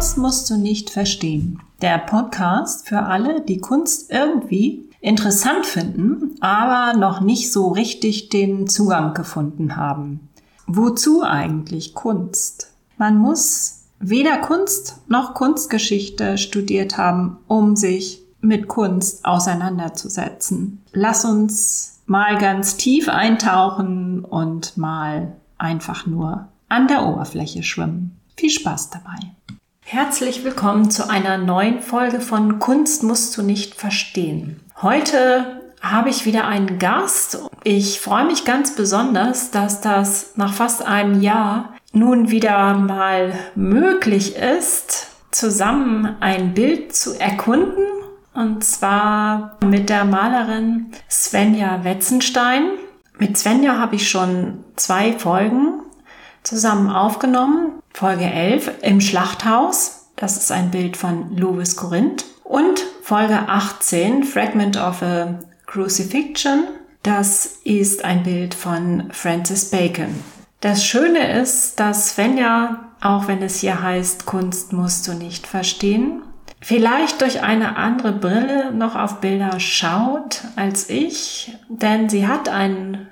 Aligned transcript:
Kunst 0.00 0.16
musst 0.16 0.48
du 0.48 0.56
nicht 0.56 0.88
verstehen. 0.88 1.60
Der 1.82 1.98
Podcast 1.98 2.88
für 2.88 3.00
alle, 3.00 3.42
die 3.42 3.58
Kunst 3.58 4.10
irgendwie 4.10 4.88
interessant 5.02 5.66
finden, 5.66 6.36
aber 6.40 6.98
noch 6.98 7.20
nicht 7.20 7.52
so 7.52 7.68
richtig 7.68 8.30
den 8.30 8.66
Zugang 8.66 9.12
gefunden 9.12 9.76
haben. 9.76 10.30
Wozu 10.66 11.22
eigentlich 11.22 11.92
Kunst? 11.92 12.72
Man 12.96 13.18
muss 13.18 13.82
weder 13.98 14.38
Kunst 14.38 14.96
noch 15.08 15.34
Kunstgeschichte 15.34 16.38
studiert 16.38 16.96
haben, 16.96 17.36
um 17.46 17.76
sich 17.76 18.22
mit 18.40 18.68
Kunst 18.68 19.26
auseinanderzusetzen. 19.26 20.80
Lass 20.94 21.26
uns 21.26 22.00
mal 22.06 22.38
ganz 22.38 22.78
tief 22.78 23.10
eintauchen 23.10 24.24
und 24.24 24.78
mal 24.78 25.36
einfach 25.58 26.06
nur 26.06 26.48
an 26.70 26.88
der 26.88 27.06
Oberfläche 27.06 27.62
schwimmen. 27.62 28.16
Viel 28.34 28.48
Spaß 28.48 28.88
dabei. 28.88 29.18
Herzlich 29.92 30.44
willkommen 30.44 30.88
zu 30.88 31.10
einer 31.10 31.36
neuen 31.36 31.80
Folge 31.80 32.20
von 32.20 32.60
Kunst 32.60 33.02
musst 33.02 33.36
du 33.36 33.42
nicht 33.42 33.74
verstehen. 33.74 34.60
Heute 34.80 35.60
habe 35.80 36.10
ich 36.10 36.24
wieder 36.24 36.46
einen 36.46 36.78
Gast. 36.78 37.40
Ich 37.64 37.98
freue 37.98 38.24
mich 38.24 38.44
ganz 38.44 38.76
besonders, 38.76 39.50
dass 39.50 39.80
das 39.80 40.34
nach 40.36 40.54
fast 40.54 40.86
einem 40.86 41.20
Jahr 41.20 41.74
nun 41.92 42.30
wieder 42.30 42.74
mal 42.74 43.32
möglich 43.56 44.36
ist, 44.36 45.08
zusammen 45.32 46.14
ein 46.20 46.54
Bild 46.54 46.94
zu 46.94 47.18
erkunden. 47.18 47.84
Und 48.32 48.62
zwar 48.62 49.58
mit 49.66 49.88
der 49.88 50.04
Malerin 50.04 50.92
Svenja 51.10 51.82
Wetzenstein. 51.82 52.62
Mit 53.18 53.36
Svenja 53.36 53.76
habe 53.76 53.96
ich 53.96 54.08
schon 54.08 54.62
zwei 54.76 55.14
Folgen 55.14 55.79
zusammen 56.42 56.90
aufgenommen. 56.90 57.82
Folge 57.92 58.24
11 58.24 58.70
im 58.82 59.00
Schlachthaus. 59.00 60.08
Das 60.16 60.36
ist 60.36 60.52
ein 60.52 60.70
Bild 60.70 60.96
von 60.96 61.36
Louis 61.36 61.76
Corinth. 61.76 62.24
Und 62.44 62.80
Folge 63.02 63.48
18, 63.48 64.24
Fragment 64.24 64.76
of 64.76 65.02
a 65.02 65.38
Crucifixion. 65.66 66.64
Das 67.02 67.58
ist 67.64 68.04
ein 68.04 68.22
Bild 68.22 68.54
von 68.54 69.04
Francis 69.12 69.70
Bacon. 69.70 70.22
Das 70.60 70.84
Schöne 70.84 71.40
ist, 71.40 71.80
dass 71.80 72.18
wenn 72.18 72.36
ja, 72.36 72.90
auch 73.00 73.28
wenn 73.28 73.42
es 73.42 73.60
hier 73.60 73.82
heißt, 73.82 74.26
Kunst 74.26 74.74
musst 74.74 75.08
du 75.08 75.14
nicht 75.14 75.46
verstehen, 75.46 76.22
vielleicht 76.60 77.22
durch 77.22 77.42
eine 77.42 77.76
andere 77.76 78.12
Brille 78.12 78.72
noch 78.72 78.94
auf 78.94 79.20
Bilder 79.20 79.58
schaut 79.58 80.42
als 80.56 80.90
ich, 80.90 81.56
denn 81.68 82.10
sie 82.10 82.26
hat 82.26 82.50
einen 82.50 83.08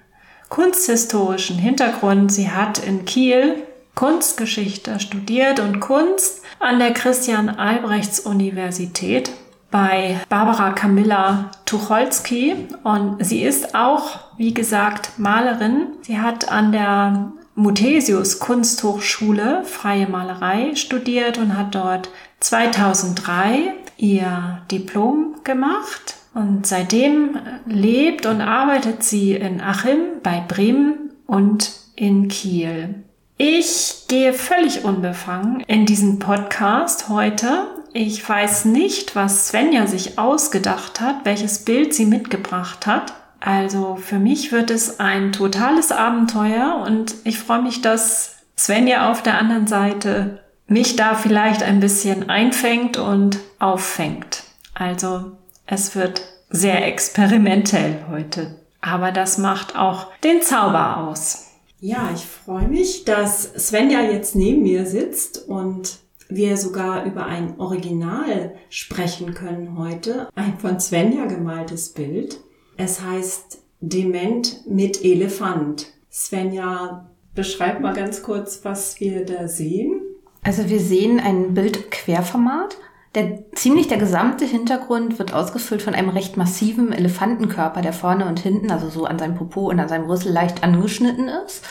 kunsthistorischen 0.49 1.59
Hintergrund. 1.59 2.33
Sie 2.33 2.51
hat 2.51 2.79
in 2.79 3.05
Kiel 3.05 3.63
Kunstgeschichte 3.95 5.01
studiert 5.01 5.59
und 5.59 5.81
Kunst 5.81 6.43
an 6.61 6.79
der 6.79 6.93
Christian 6.93 7.49
Albrechts 7.49 8.21
Universität 8.21 9.33
bei 9.71 10.21
Barbara 10.29 10.71
Camilla 10.71 11.51
Tucholsky 11.67 12.55
und 12.85 13.17
sie 13.25 13.43
ist 13.43 13.75
auch, 13.75 14.21
wie 14.37 14.55
gesagt, 14.55 15.19
Malerin. 15.19 15.89
Sie 16.03 16.21
hat 16.21 16.51
an 16.51 16.73
der 16.73 17.33
Muthesius 17.55 18.39
Kunsthochschule 18.39 19.65
freie 19.65 20.09
Malerei 20.09 20.77
studiert 20.77 21.39
und 21.39 21.59
hat 21.59 21.75
dort 21.75 22.09
2003 22.39 23.75
ihr 23.97 24.63
Diplom 24.71 25.35
gemacht. 25.43 26.15
Und 26.39 26.69
seitdem 26.69 27.37
lebt 27.67 28.25
und 28.25 28.41
arbeitet 28.41 29.03
sie 29.03 29.33
in 29.33 29.61
Achim 29.61 29.99
bei 30.23 30.41
Bremen 30.47 31.11
und 31.27 31.73
in 31.97 32.29
Kiel. 32.29 33.03
Ich 33.39 34.05
gehe 34.07 34.33
völlig 34.33 34.85
unbefangen 34.85 35.63
in 35.67 35.85
diesen 35.85 36.21
Podcast 36.21 37.09
heute. 37.09 37.67
Ich 37.93 38.29
weiß 38.29 38.67
nicht, 38.67 39.17
was 39.17 39.49
Svenja 39.49 39.89
sich 39.89 40.17
ausgedacht 40.21 41.01
hat, 41.01 41.25
welches 41.25 41.65
Bild 41.65 41.93
sie 41.93 42.07
mitgebracht 42.07 42.87
hat. 42.87 43.15
Also 43.41 43.97
für 43.97 44.21
mich 44.21 44.53
wird 44.53 44.71
es 44.71 45.01
ein 45.01 45.33
totales 45.33 45.91
Abenteuer 45.91 46.85
und 46.87 47.17
ich 47.25 47.41
freue 47.41 47.63
mich, 47.63 47.81
dass 47.81 48.37
Svenja 48.57 49.11
auf 49.11 49.25
der 49.25 49.39
anderen 49.39 49.67
Seite 49.67 50.39
mich 50.69 50.95
da 50.95 51.17
vielleicht 51.17 51.65
ein 51.65 51.81
bisschen 51.81 52.31
einfängt 52.31 52.97
und 52.97 53.41
auffängt. 53.59 54.45
Also 54.73 55.38
es 55.69 55.95
wird 55.95 56.23
sehr 56.51 56.87
experimentell 56.87 58.07
heute. 58.11 58.57
Aber 58.81 59.13
das 59.13 59.39
macht 59.39 59.77
auch 59.77 60.09
den 60.25 60.41
Zauber 60.43 60.97
aus. 60.97 61.47
Ja, 61.79 62.11
ich 62.13 62.25
freue 62.25 62.67
mich, 62.67 63.05
dass 63.05 63.43
Svenja 63.55 64.01
jetzt 64.01 64.35
neben 64.35 64.63
mir 64.63 64.87
sitzt 64.87 65.47
und 65.47 65.99
wir 66.29 66.57
sogar 66.57 67.05
über 67.05 67.27
ein 67.27 67.61
Original 67.61 68.55
sprechen 68.71 69.35
können 69.35 69.79
heute. 69.79 70.29
Ein 70.35 70.59
von 70.59 70.81
Svenja 70.81 71.27
gemaltes 71.27 71.91
Bild. 71.91 72.39
Es 72.77 73.03
heißt 73.03 73.59
Dement 73.81 74.67
mit 74.67 75.05
Elefant. 75.05 75.93
Svenja, 76.11 77.09
beschreib 77.35 77.81
mal 77.81 77.95
ganz 77.95 78.23
kurz, 78.23 78.61
was 78.65 78.99
wir 79.01 79.25
da 79.25 79.49
sehen. 79.49 80.01
Also 80.43 80.69
wir 80.69 80.81
sehen 80.81 81.21
ein 81.21 81.55
Bild 81.55 81.91
Querformat. 81.91 82.77
Der, 83.19 83.51
ziemlich 83.53 83.89
der 83.89 83.99
gesamte 83.99 84.45
Hintergrund 84.45 85.19
wird 85.19 85.35
ausgefüllt 85.35 85.83
von 85.83 85.93
einem 85.93 86.11
recht 86.11 86.37
massiven 86.37 86.93
Elefantenkörper, 86.93 87.83
der 87.83 87.93
vorne 87.93 88.27
und 88.27 88.39
hinten, 88.39 88.71
also 88.71 88.89
so 88.91 89.07
an 89.07 89.19
seinem 89.19 89.35
Popo 89.35 89.69
und 89.69 89.81
an 89.81 89.89
seinem 89.89 90.09
Rüssel 90.09 90.31
leicht 90.31 90.63
angeschnitten 90.63 91.29
ist 91.29 91.67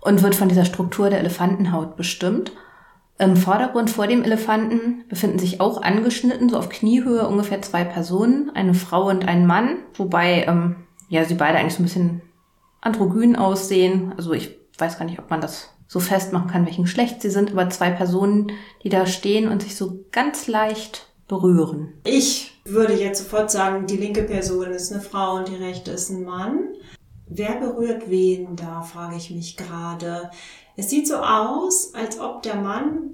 und 0.00 0.24
wird 0.24 0.34
von 0.34 0.48
dieser 0.48 0.64
Struktur 0.64 1.08
der 1.08 1.20
Elefantenhaut 1.20 1.94
bestimmt. 1.94 2.50
Im 3.16 3.36
Vordergrund 3.36 3.90
vor 3.90 4.08
dem 4.08 4.24
Elefanten 4.24 5.04
befinden 5.08 5.38
sich 5.38 5.60
auch 5.60 5.82
angeschnitten, 5.82 6.48
so 6.48 6.58
auf 6.58 6.68
Kniehöhe 6.68 7.28
ungefähr 7.28 7.62
zwei 7.62 7.84
Personen, 7.84 8.50
eine 8.52 8.74
Frau 8.74 9.08
und 9.08 9.28
ein 9.28 9.46
Mann, 9.46 9.76
wobei 9.94 10.46
ähm, 10.48 10.74
ja 11.08 11.24
sie 11.24 11.34
beide 11.34 11.58
eigentlich 11.58 11.74
so 11.74 11.82
ein 11.82 11.84
bisschen 11.84 12.22
androgyn 12.80 13.36
aussehen. 13.36 14.14
Also 14.16 14.32
ich 14.32 14.58
weiß 14.78 14.98
gar 14.98 15.04
nicht, 15.04 15.20
ob 15.20 15.30
man 15.30 15.40
das 15.40 15.71
so 15.92 16.00
festmachen 16.00 16.48
kann, 16.48 16.64
welchen 16.64 16.84
Geschlecht 16.84 17.20
sie 17.20 17.28
sind, 17.28 17.50
aber 17.50 17.68
zwei 17.68 17.90
Personen, 17.90 18.52
die 18.82 18.88
da 18.88 19.04
stehen 19.04 19.48
und 19.48 19.60
sich 19.60 19.76
so 19.76 20.06
ganz 20.10 20.46
leicht 20.46 21.06
berühren. 21.28 21.92
Ich 22.04 22.62
würde 22.64 22.94
jetzt 22.94 23.22
sofort 23.22 23.50
sagen, 23.50 23.86
die 23.86 23.98
linke 23.98 24.22
Person 24.22 24.70
ist 24.70 24.90
eine 24.90 25.02
Frau 25.02 25.34
und 25.34 25.48
die 25.48 25.56
rechte 25.56 25.90
ist 25.90 26.08
ein 26.08 26.24
Mann. 26.24 26.60
Wer 27.26 27.56
berührt 27.56 28.08
wen 28.08 28.56
da, 28.56 28.80
frage 28.80 29.16
ich 29.16 29.30
mich 29.30 29.58
gerade. 29.58 30.30
Es 30.78 30.88
sieht 30.88 31.06
so 31.06 31.16
aus, 31.16 31.92
als 31.92 32.18
ob 32.18 32.42
der 32.42 32.56
Mann 32.56 33.10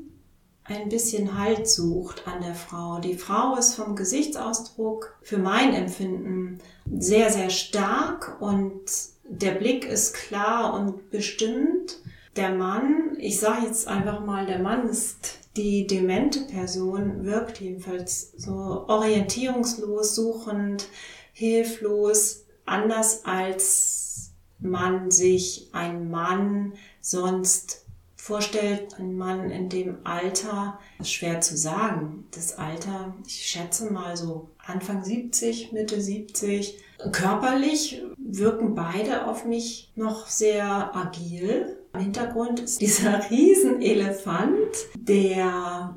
ein 0.62 0.88
bisschen 0.88 1.36
Halt 1.36 1.68
sucht 1.68 2.28
an 2.28 2.42
der 2.42 2.54
Frau. 2.54 3.00
Die 3.00 3.18
Frau 3.18 3.56
ist 3.56 3.74
vom 3.74 3.96
Gesichtsausdruck 3.96 5.18
für 5.22 5.38
mein 5.38 5.74
Empfinden 5.74 6.60
sehr, 6.96 7.30
sehr 7.30 7.50
stark 7.50 8.40
und 8.40 8.82
der 9.24 9.52
Blick 9.52 9.84
ist 9.84 10.14
klar 10.14 10.74
und 10.74 11.10
bestimmt. 11.10 11.98
Der 12.38 12.54
Mann, 12.54 13.16
ich 13.18 13.40
sage 13.40 13.66
jetzt 13.66 13.88
einfach 13.88 14.24
mal, 14.24 14.46
der 14.46 14.60
Mann 14.60 14.88
ist 14.88 15.38
die 15.56 15.88
demente 15.88 16.42
Person, 16.42 17.24
wirkt 17.24 17.60
jedenfalls 17.60 18.32
so 18.36 18.84
orientierungslos, 18.86 20.14
suchend, 20.14 20.86
hilflos, 21.32 22.44
anders 22.64 23.24
als 23.24 24.30
man 24.60 25.10
sich 25.10 25.68
ein 25.72 26.10
Mann 26.10 26.74
sonst 27.00 27.84
vorstellt, 28.14 28.94
ein 29.00 29.16
Mann 29.16 29.50
in 29.50 29.68
dem 29.68 29.98
Alter, 30.04 30.78
schwer 31.02 31.40
zu 31.40 31.56
sagen. 31.56 32.28
Das 32.30 32.56
Alter, 32.56 33.16
ich 33.26 33.46
schätze 33.46 33.92
mal 33.92 34.16
so 34.16 34.50
Anfang 34.64 35.02
70, 35.02 35.72
Mitte 35.72 36.00
70. 36.00 36.78
Körperlich 37.10 38.00
wirken 38.16 38.76
beide 38.76 39.26
auf 39.26 39.44
mich 39.44 39.90
noch 39.96 40.28
sehr 40.28 40.94
agil. 40.94 41.77
Im 41.94 42.00
Hintergrund 42.00 42.60
ist 42.60 42.80
dieser 42.80 43.20
Riesenelefant, 43.30 44.76
der 44.94 45.96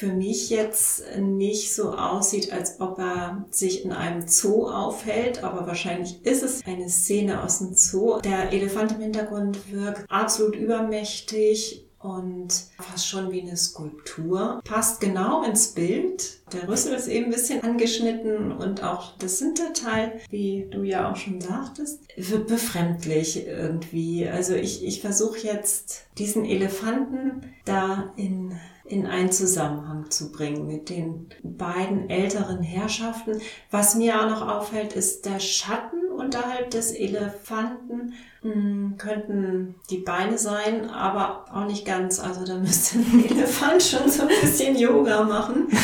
für 0.00 0.06
mich 0.06 0.48
jetzt 0.48 1.02
nicht 1.18 1.74
so 1.74 1.92
aussieht, 1.92 2.52
als 2.52 2.80
ob 2.80 2.98
er 2.98 3.44
sich 3.50 3.84
in 3.84 3.92
einem 3.92 4.26
Zoo 4.26 4.66
aufhält, 4.66 5.44
aber 5.44 5.66
wahrscheinlich 5.66 6.24
ist 6.24 6.42
es 6.42 6.64
eine 6.64 6.88
Szene 6.88 7.42
aus 7.42 7.58
dem 7.58 7.74
Zoo. 7.74 8.18
Der 8.20 8.50
Elefant 8.52 8.92
im 8.92 9.00
Hintergrund 9.00 9.70
wirkt 9.70 10.10
absolut 10.10 10.56
übermächtig 10.56 11.89
und 12.00 12.48
fast 12.78 13.06
schon 13.06 13.30
wie 13.30 13.42
eine 13.42 13.56
Skulptur. 13.56 14.60
Passt 14.64 15.00
genau 15.00 15.42
ins 15.42 15.68
Bild. 15.68 16.40
Der 16.52 16.66
Rüssel 16.66 16.94
ist 16.94 17.08
eben 17.08 17.26
ein 17.26 17.32
bisschen 17.32 17.62
angeschnitten 17.62 18.52
und 18.52 18.82
auch 18.82 19.16
das 19.18 19.38
Hinterteil, 19.38 20.20
wie 20.30 20.66
du 20.70 20.82
ja 20.82 21.10
auch 21.10 21.16
schon 21.16 21.40
sagtest, 21.40 22.00
wird 22.16 22.48
befremdlich 22.48 23.46
irgendwie. 23.46 24.26
Also 24.26 24.54
ich, 24.54 24.84
ich 24.84 25.02
versuche 25.02 25.40
jetzt 25.40 26.06
diesen 26.18 26.44
Elefanten 26.44 27.42
da 27.64 28.12
in 28.16 28.58
in 28.90 29.06
einen 29.06 29.30
Zusammenhang 29.30 30.10
zu 30.10 30.32
bringen 30.32 30.66
mit 30.66 30.88
den 30.88 31.28
beiden 31.44 32.10
älteren 32.10 32.60
Herrschaften. 32.60 33.40
Was 33.70 33.94
mir 33.94 34.20
auch 34.20 34.28
noch 34.28 34.42
auffällt, 34.48 34.94
ist 34.94 35.26
der 35.26 35.38
Schatten 35.38 35.99
unterhalb 36.30 36.70
des 36.70 36.92
Elefanten 36.92 38.14
mh, 38.42 38.52
hm, 38.52 38.94
könnten 38.98 39.74
die 39.90 39.98
Beine 39.98 40.38
sein, 40.38 40.88
aber 40.88 41.46
auch 41.52 41.66
nicht 41.66 41.84
ganz. 41.84 42.20
Also 42.20 42.44
da 42.44 42.56
müsste 42.56 42.98
ein 42.98 43.24
Elefant 43.30 43.82
schon 43.82 44.08
so 44.08 44.22
ein 44.22 44.28
bisschen 44.28 44.76
Yoga 44.76 45.24
machen. 45.24 45.68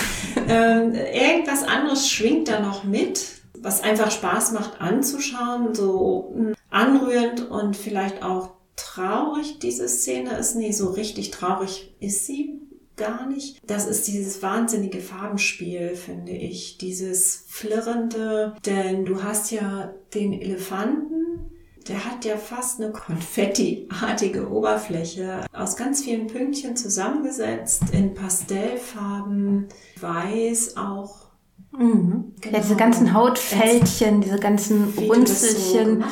Ähm, 0.48 0.92
irgendwas 0.94 1.64
anderes 1.64 2.08
schwingt 2.08 2.48
da 2.48 2.60
noch 2.60 2.84
mit, 2.84 3.24
was 3.58 3.82
einfach 3.82 4.10
Spaß 4.10 4.52
macht 4.52 4.80
anzuschauen, 4.82 5.74
so 5.74 6.30
mh, 6.36 6.48
hm, 6.48 6.54
anrührend 6.70 7.50
und 7.50 7.74
vielleicht 7.74 8.22
auch 8.22 8.50
traurig 8.76 9.58
diese 9.58 9.88
Szene 9.88 10.36
ist. 10.36 10.54
Nee, 10.54 10.72
so 10.72 10.90
richtig 10.90 11.30
traurig 11.30 11.96
ist 12.00 12.26
sie 12.26 12.60
gar 12.96 13.26
nicht. 13.26 13.60
Das 13.66 13.86
ist 13.86 14.06
dieses 14.08 14.42
wahnsinnige 14.42 15.00
Farbenspiel, 15.00 15.94
finde 15.96 16.32
ich. 16.32 16.78
Dieses 16.78 17.44
flirrende, 17.48 18.54
denn 18.64 19.04
du 19.04 19.22
hast 19.22 19.50
ja 19.50 19.94
den 20.14 20.32
Elefanten, 20.32 21.50
der 21.88 22.04
hat 22.04 22.24
ja 22.24 22.36
fast 22.36 22.80
eine 22.80 22.92
Konfetti-artige 22.92 24.50
Oberfläche 24.50 25.46
aus 25.52 25.76
ganz 25.76 26.02
vielen 26.02 26.26
Pünktchen 26.26 26.76
zusammengesetzt 26.76 27.82
in 27.92 28.14
Pastellfarben, 28.14 29.68
weiß 30.00 30.76
auch. 30.76 31.26
Mhm. 31.70 32.32
Genau. 32.40 32.56
Ja, 32.56 32.62
diese 32.62 32.76
ganzen 32.76 33.12
Hautfältchen, 33.12 34.20
diese 34.20 34.38
ganzen 34.38 34.94
Runzelchen. 34.96 36.04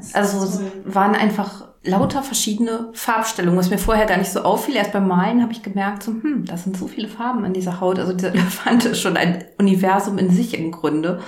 So 0.00 0.14
also 0.14 0.60
waren 0.84 1.14
einfach 1.14 1.71
lauter 1.84 2.22
verschiedene 2.22 2.90
Farbstellungen, 2.92 3.58
was 3.58 3.70
mir 3.70 3.78
vorher 3.78 4.06
gar 4.06 4.18
nicht 4.18 4.30
so 4.30 4.42
auffiel. 4.42 4.76
Erst 4.76 4.92
beim 4.92 5.08
Malen 5.08 5.42
habe 5.42 5.52
ich 5.52 5.62
gemerkt, 5.62 6.02
so, 6.02 6.12
hm, 6.12 6.44
das 6.44 6.64
sind 6.64 6.76
so 6.76 6.86
viele 6.86 7.08
Farben 7.08 7.44
in 7.44 7.52
dieser 7.52 7.80
Haut. 7.80 7.98
Also 7.98 8.12
dieser 8.12 8.28
Elefant 8.34 8.84
ist 8.84 9.00
schon 9.00 9.16
ein 9.16 9.44
Universum 9.58 10.18
in 10.18 10.30
sich 10.30 10.56
im 10.56 10.70
Grunde. 10.70 11.20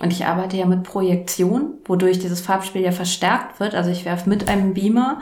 Und 0.00 0.12
ich 0.12 0.24
arbeite 0.24 0.56
ja 0.56 0.66
mit 0.66 0.84
Projektion, 0.84 1.74
wodurch 1.84 2.18
dieses 2.18 2.40
Farbspiel 2.40 2.82
ja 2.82 2.92
verstärkt 2.92 3.60
wird. 3.60 3.74
Also 3.74 3.90
ich 3.90 4.04
werfe 4.04 4.28
mit 4.28 4.48
einem 4.48 4.74
Beamer 4.74 5.20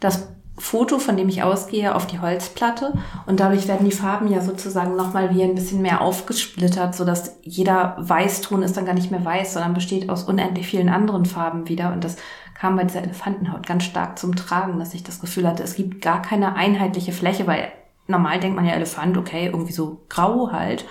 das 0.00 0.28
Foto, 0.58 0.98
von 0.98 1.16
dem 1.16 1.28
ich 1.28 1.42
ausgehe, 1.42 1.94
auf 1.94 2.06
die 2.06 2.20
Holzplatte 2.20 2.94
und 3.26 3.40
dadurch 3.40 3.68
werden 3.68 3.84
die 3.84 3.94
Farben 3.94 4.32
ja 4.32 4.40
sozusagen 4.40 4.96
nochmal 4.96 5.34
wie 5.34 5.42
ein 5.42 5.54
bisschen 5.54 5.82
mehr 5.82 6.00
aufgesplittert, 6.00 6.94
sodass 6.94 7.38
jeder 7.42 7.94
Weißton 7.98 8.62
ist 8.62 8.76
dann 8.76 8.86
gar 8.86 8.94
nicht 8.94 9.10
mehr 9.10 9.24
weiß, 9.24 9.52
sondern 9.52 9.74
besteht 9.74 10.08
aus 10.08 10.24
unendlich 10.24 10.66
vielen 10.66 10.88
anderen 10.88 11.26
Farben 11.26 11.68
wieder 11.68 11.92
und 11.92 12.04
das 12.04 12.16
kam 12.58 12.76
bei 12.76 12.84
dieser 12.84 13.02
Elefantenhaut 13.02 13.66
ganz 13.66 13.84
stark 13.84 14.18
zum 14.18 14.34
Tragen, 14.34 14.78
dass 14.78 14.94
ich 14.94 15.02
das 15.02 15.20
Gefühl 15.20 15.46
hatte, 15.46 15.62
es 15.62 15.74
gibt 15.76 16.00
gar 16.00 16.22
keine 16.22 16.54
einheitliche 16.54 17.12
Fläche, 17.12 17.46
weil 17.46 17.70
normal 18.06 18.40
denkt 18.40 18.56
man 18.56 18.64
ja 18.64 18.72
Elefant, 18.72 19.18
okay, 19.18 19.46
irgendwie 19.46 19.72
so 19.72 20.04
grau 20.08 20.52
halt. 20.52 20.86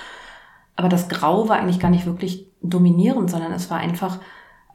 Aber 0.75 0.89
das 0.89 1.09
Grau 1.09 1.49
war 1.49 1.57
eigentlich 1.57 1.79
gar 1.79 1.89
nicht 1.89 2.05
wirklich 2.05 2.51
dominierend, 2.61 3.31
sondern 3.31 3.51
es 3.51 3.71
war 3.71 3.79
einfach 3.79 4.19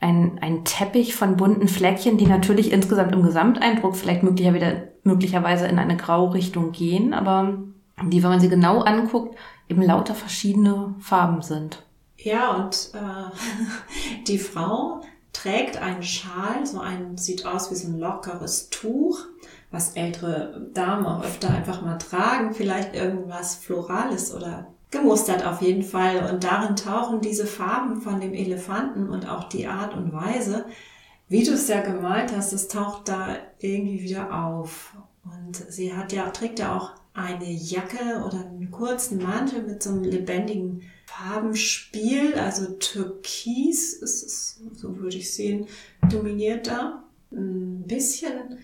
ein, 0.01 0.39
ein 0.41 0.65
Teppich 0.65 1.15
von 1.15 1.37
bunten 1.37 1.69
Fleckchen, 1.69 2.17
die 2.17 2.27
natürlich 2.27 2.73
insgesamt 2.73 3.13
im 3.13 3.23
Gesamteindruck 3.23 3.97
vielleicht 3.97 4.23
möglicherweise, 4.23 5.67
in 5.67 5.79
eine 5.79 5.97
Graurichtung 5.97 6.73
gehen, 6.73 7.13
aber 7.13 7.59
die, 8.03 8.23
wenn 8.23 8.31
man 8.31 8.41
sie 8.41 8.49
genau 8.49 8.81
anguckt, 8.81 9.37
eben 9.69 9.83
lauter 9.83 10.15
verschiedene 10.15 10.95
Farben 10.99 11.43
sind. 11.43 11.85
Ja, 12.17 12.55
und 12.55 12.93
äh, 12.95 14.23
die 14.27 14.39
Frau 14.39 15.03
trägt 15.33 15.77
einen 15.77 16.03
Schal, 16.03 16.65
so 16.65 16.81
ein, 16.81 17.17
sieht 17.17 17.47
aus 17.47 17.71
wie 17.71 17.77
so 17.77 17.89
ein 17.89 17.99
lockeres 17.99 18.71
Tuch, 18.71 19.21
was 19.71 19.95
ältere 19.95 20.69
Damen 20.75 21.07
auch 21.07 21.23
öfter 21.23 21.51
einfach 21.51 21.83
mal 21.83 21.99
tragen, 21.99 22.55
vielleicht 22.55 22.95
irgendwas 22.95 23.55
Florales 23.57 24.35
oder 24.35 24.67
gemustert 24.91 25.47
auf 25.47 25.63
jeden 25.63 25.83
Fall. 25.83 26.29
Und 26.31 26.45
darin 26.45 26.77
tauchen 26.77 27.21
diese 27.21 27.47
Farben 27.47 28.01
von 28.01 28.21
dem 28.21 28.35
Elefanten 28.35 29.09
und 29.09 29.29
auch 29.29 29.45
die 29.45 29.67
Art 29.67 29.95
und 29.95 30.13
Weise, 30.13 30.65
wie 31.29 31.45
du 31.45 31.53
es 31.53 31.69
ja 31.69 31.81
gemalt 31.81 32.35
hast, 32.37 32.53
es 32.53 32.67
taucht 32.67 33.09
da 33.09 33.37
irgendwie 33.61 34.03
wieder 34.03 34.35
auf. 34.35 34.97
Und 35.25 35.57
sie 35.57 35.95
hat 35.95 36.13
ja, 36.13 36.29
trägt 36.31 36.59
ja 36.59 36.77
auch 36.77 36.91
eine 37.15 37.49
Jacke 37.49 38.25
oder 38.27 38.41
einen 38.41 38.71
kurzen 38.73 39.23
Mantel 39.23 39.63
mit 39.63 39.83
so 39.83 39.91
einem 39.91 40.03
lebendigen 40.03 40.83
Farbenspiel, 41.11 42.35
also 42.35 42.67
Türkis 42.75 43.95
ist 43.95 44.23
es, 44.23 44.61
so 44.75 44.99
würde 44.99 45.17
ich 45.17 45.35
sehen, 45.35 45.67
dominiert 46.11 46.69
da. 46.69 47.05
Ein 47.33 47.85
bisschen 47.87 48.59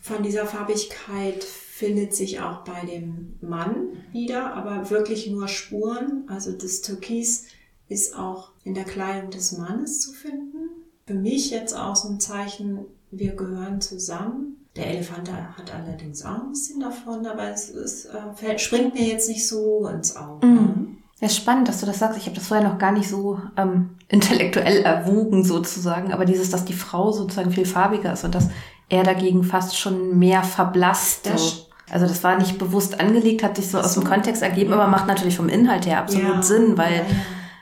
von 0.00 0.22
dieser 0.22 0.46
Farbigkeit 0.46 1.44
findet 1.44 2.14
sich 2.14 2.40
auch 2.40 2.64
bei 2.64 2.84
dem 2.86 3.34
Mann 3.40 4.04
wieder, 4.12 4.54
aber 4.54 4.90
wirklich 4.90 5.30
nur 5.30 5.46
Spuren. 5.46 6.24
Also 6.28 6.52
das 6.52 6.80
Türkis 6.80 7.46
ist 7.88 8.16
auch 8.16 8.52
in 8.64 8.74
der 8.74 8.84
Kleidung 8.84 9.30
des 9.30 9.56
Mannes 9.56 10.00
zu 10.00 10.12
finden. 10.12 10.70
Für 11.06 11.14
mich 11.14 11.50
jetzt 11.50 11.74
auch 11.74 11.96
so 11.96 12.08
ein 12.08 12.20
Zeichen, 12.20 12.86
wir 13.10 13.36
gehören 13.36 13.80
zusammen. 13.80 14.66
Der 14.74 14.86
Elefant 14.88 15.30
hat 15.32 15.74
allerdings 15.74 16.24
auch 16.24 16.42
ein 16.42 16.50
bisschen 16.50 16.80
davon, 16.80 17.26
aber 17.26 17.50
es, 17.50 17.68
es 17.68 18.06
äh, 18.06 18.58
springt 18.58 18.94
mir 18.94 19.06
jetzt 19.06 19.28
nicht 19.28 19.46
so 19.46 19.86
ins 19.86 20.16
Auge. 20.16 20.46
Mhm. 20.46 20.87
Ja, 21.20 21.28
spannend, 21.28 21.68
dass 21.68 21.80
du 21.80 21.86
das 21.86 21.98
sagst. 21.98 22.16
Ich 22.16 22.26
habe 22.26 22.36
das 22.36 22.46
vorher 22.46 22.66
noch 22.66 22.78
gar 22.78 22.92
nicht 22.92 23.08
so 23.08 23.40
ähm, 23.56 23.96
intellektuell 24.08 24.82
erwogen 24.82 25.44
sozusagen, 25.44 26.12
aber 26.12 26.24
dieses, 26.24 26.50
dass 26.50 26.64
die 26.64 26.74
Frau 26.74 27.10
sozusagen 27.10 27.50
viel 27.50 27.66
farbiger 27.66 28.12
ist 28.12 28.24
und 28.24 28.34
dass 28.34 28.50
er 28.88 29.02
dagegen 29.02 29.42
fast 29.42 29.76
schon 29.76 30.18
mehr 30.18 30.44
verblasst. 30.44 31.28
So. 31.36 31.66
Also 31.90 32.06
das 32.06 32.22
war 32.22 32.36
nicht 32.36 32.58
bewusst 32.58 33.00
angelegt, 33.00 33.42
hat 33.42 33.56
sich 33.56 33.70
so 33.70 33.80
aus 33.80 33.94
dem 33.94 34.04
Kontext 34.04 34.42
ergeben, 34.42 34.72
aber 34.72 34.86
macht 34.86 35.08
natürlich 35.08 35.36
vom 35.36 35.48
Inhalt 35.48 35.86
her 35.86 35.98
absolut 35.98 36.36
ja. 36.36 36.42
Sinn, 36.42 36.78
weil, 36.78 37.04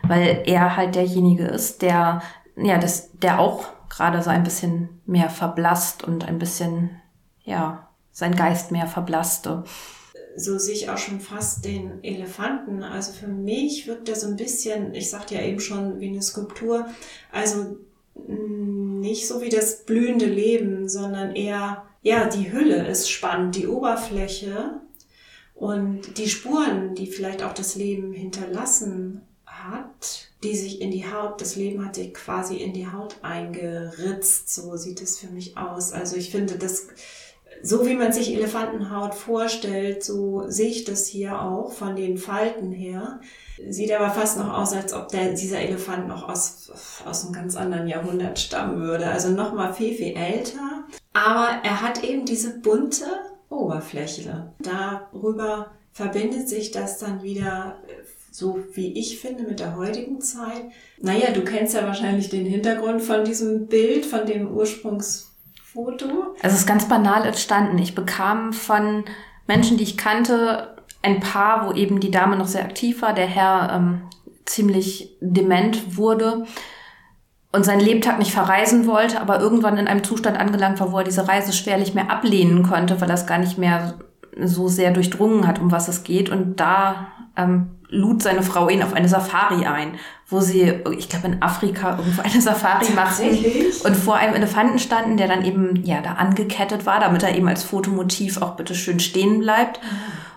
weil 0.02 0.42
er 0.44 0.76
halt 0.76 0.94
derjenige 0.94 1.44
ist, 1.44 1.80
der, 1.80 2.20
ja, 2.56 2.76
das, 2.76 3.10
der 3.12 3.38
auch 3.38 3.64
gerade 3.88 4.20
so 4.22 4.28
ein 4.28 4.42
bisschen 4.42 5.00
mehr 5.06 5.30
verblasst 5.30 6.04
und 6.04 6.28
ein 6.28 6.38
bisschen, 6.38 6.90
ja, 7.44 7.88
sein 8.12 8.34
Geist 8.34 8.70
mehr 8.70 8.86
verblasste 8.86 9.64
so 10.36 10.58
sehe 10.58 10.74
ich 10.74 10.90
auch 10.90 10.98
schon 10.98 11.20
fast 11.20 11.64
den 11.64 12.04
Elefanten. 12.04 12.82
Also 12.82 13.12
für 13.12 13.26
mich 13.26 13.86
wirkt 13.86 14.08
er 14.08 14.16
so 14.16 14.26
ein 14.26 14.36
bisschen, 14.36 14.94
ich 14.94 15.10
sagte 15.10 15.34
ja 15.34 15.42
eben 15.42 15.60
schon, 15.60 15.98
wie 16.00 16.08
eine 16.08 16.22
Skulptur. 16.22 16.86
Also 17.32 17.78
mm, 18.14 19.00
nicht 19.00 19.26
so 19.26 19.40
wie 19.40 19.48
das 19.48 19.84
blühende 19.84 20.26
Leben, 20.26 20.88
sondern 20.88 21.34
eher, 21.34 21.84
ja, 22.02 22.28
die 22.28 22.52
Hülle 22.52 22.86
ist 22.86 23.10
spannend, 23.10 23.56
die 23.56 23.66
Oberfläche 23.66 24.80
und 25.54 26.18
die 26.18 26.28
Spuren, 26.28 26.94
die 26.94 27.06
vielleicht 27.06 27.42
auch 27.42 27.54
das 27.54 27.74
Leben 27.74 28.12
hinterlassen 28.12 29.22
hat, 29.46 30.28
die 30.42 30.54
sich 30.54 30.82
in 30.82 30.90
die 30.90 31.10
Haut, 31.10 31.40
das 31.40 31.56
Leben 31.56 31.84
hat 31.84 31.94
sich 31.94 32.12
quasi 32.12 32.56
in 32.56 32.74
die 32.74 32.86
Haut 32.86 33.16
eingeritzt. 33.22 34.54
So 34.54 34.76
sieht 34.76 35.00
es 35.00 35.18
für 35.18 35.28
mich 35.28 35.56
aus. 35.56 35.92
Also 35.92 36.16
ich 36.16 36.30
finde, 36.30 36.56
das 36.58 36.88
so 37.62 37.86
wie 37.86 37.94
man 37.94 38.12
sich 38.12 38.34
Elefantenhaut 38.34 39.14
vorstellt, 39.14 40.04
so 40.04 40.44
sehe 40.48 40.68
ich 40.68 40.84
das 40.84 41.06
hier 41.06 41.40
auch 41.40 41.72
von 41.72 41.96
den 41.96 42.18
Falten 42.18 42.72
her. 42.72 43.20
Sieht 43.68 43.92
aber 43.92 44.10
fast 44.10 44.38
noch 44.38 44.52
aus, 44.52 44.72
als 44.72 44.92
ob 44.92 45.08
der, 45.08 45.32
dieser 45.32 45.60
Elefant 45.60 46.08
noch 46.08 46.28
aus, 46.28 46.70
aus 47.06 47.24
einem 47.24 47.32
ganz 47.32 47.56
anderen 47.56 47.88
Jahrhundert 47.88 48.38
stammen 48.38 48.80
würde. 48.80 49.06
Also 49.06 49.30
noch 49.30 49.54
mal 49.54 49.72
viel, 49.72 49.94
viel 49.94 50.14
älter. 50.14 50.84
Aber 51.14 51.48
er 51.62 51.80
hat 51.80 52.04
eben 52.04 52.26
diese 52.26 52.58
bunte 52.58 53.06
Oberfläche. 53.48 54.52
Darüber 54.58 55.70
verbindet 55.92 56.48
sich 56.48 56.70
das 56.70 56.98
dann 56.98 57.22
wieder 57.22 57.76
so 58.36 58.62
wie 58.74 58.92
ich 58.92 59.18
finde, 59.18 59.44
mit 59.44 59.60
der 59.60 59.76
heutigen 59.76 60.20
Zeit. 60.20 60.64
Naja, 61.00 61.30
du 61.32 61.42
kennst 61.42 61.74
ja 61.74 61.86
wahrscheinlich 61.86 62.28
den 62.28 62.44
Hintergrund 62.44 63.00
von 63.00 63.24
diesem 63.24 63.66
Bild, 63.66 64.04
von 64.04 64.26
dem 64.26 64.54
Ursprungs 64.54 65.32
Foto? 65.76 66.34
Also 66.42 66.54
es 66.54 66.60
ist 66.60 66.66
ganz 66.66 66.88
banal 66.88 67.26
entstanden. 67.26 67.76
Ich 67.78 67.94
bekam 67.94 68.54
von 68.54 69.04
Menschen, 69.46 69.76
die 69.76 69.84
ich 69.84 69.98
kannte, 69.98 70.74
ein 71.02 71.20
Paar, 71.20 71.66
wo 71.66 71.72
eben 71.72 72.00
die 72.00 72.10
Dame 72.10 72.36
noch 72.36 72.48
sehr 72.48 72.64
aktiv 72.64 73.02
war, 73.02 73.12
der 73.12 73.26
Herr 73.26 73.72
ähm, 73.74 74.02
ziemlich 74.46 75.16
dement 75.20 75.98
wurde 75.98 76.46
und 77.52 77.64
seinen 77.64 77.80
Lebtag 77.80 78.18
nicht 78.18 78.32
verreisen 78.32 78.86
wollte, 78.86 79.20
aber 79.20 79.38
irgendwann 79.38 79.76
in 79.76 79.86
einem 79.86 80.02
Zustand 80.02 80.38
angelangt 80.38 80.80
war, 80.80 80.92
wo 80.92 80.98
er 80.98 81.04
diese 81.04 81.28
Reise 81.28 81.52
schwerlich 81.52 81.94
mehr 81.94 82.10
ablehnen 82.10 82.62
konnte, 82.62 83.00
weil 83.00 83.10
es 83.10 83.26
gar 83.26 83.38
nicht 83.38 83.58
mehr 83.58 83.94
so 84.42 84.68
sehr 84.68 84.92
durchdrungen 84.92 85.46
hat, 85.46 85.60
um 85.60 85.70
was 85.70 85.88
es 85.88 86.04
geht. 86.04 86.30
Und 86.30 86.56
da 86.56 87.08
ähm, 87.36 87.75
lud 87.88 88.22
seine 88.22 88.42
Frau 88.42 88.68
ihn 88.68 88.82
auf 88.82 88.92
eine 88.92 89.08
Safari 89.08 89.66
ein, 89.66 89.98
wo 90.28 90.40
sie, 90.40 90.74
ich 90.96 91.08
glaube 91.08 91.28
in 91.28 91.42
Afrika 91.42 91.98
irgendwo 91.98 92.22
eine 92.22 92.40
Safari 92.40 92.92
machten 92.94 93.24
und 93.84 93.96
vor 93.96 94.16
einem 94.16 94.34
Elefanten 94.34 94.78
standen, 94.78 95.16
der 95.16 95.28
dann 95.28 95.44
eben 95.44 95.84
ja 95.84 96.00
da 96.00 96.14
angekettet 96.14 96.84
war, 96.84 97.00
damit 97.00 97.22
er 97.22 97.36
eben 97.36 97.48
als 97.48 97.62
Fotomotiv 97.62 98.42
auch 98.42 98.56
bitte 98.56 98.74
schön 98.74 98.98
stehen 98.98 99.40
bleibt. 99.40 99.80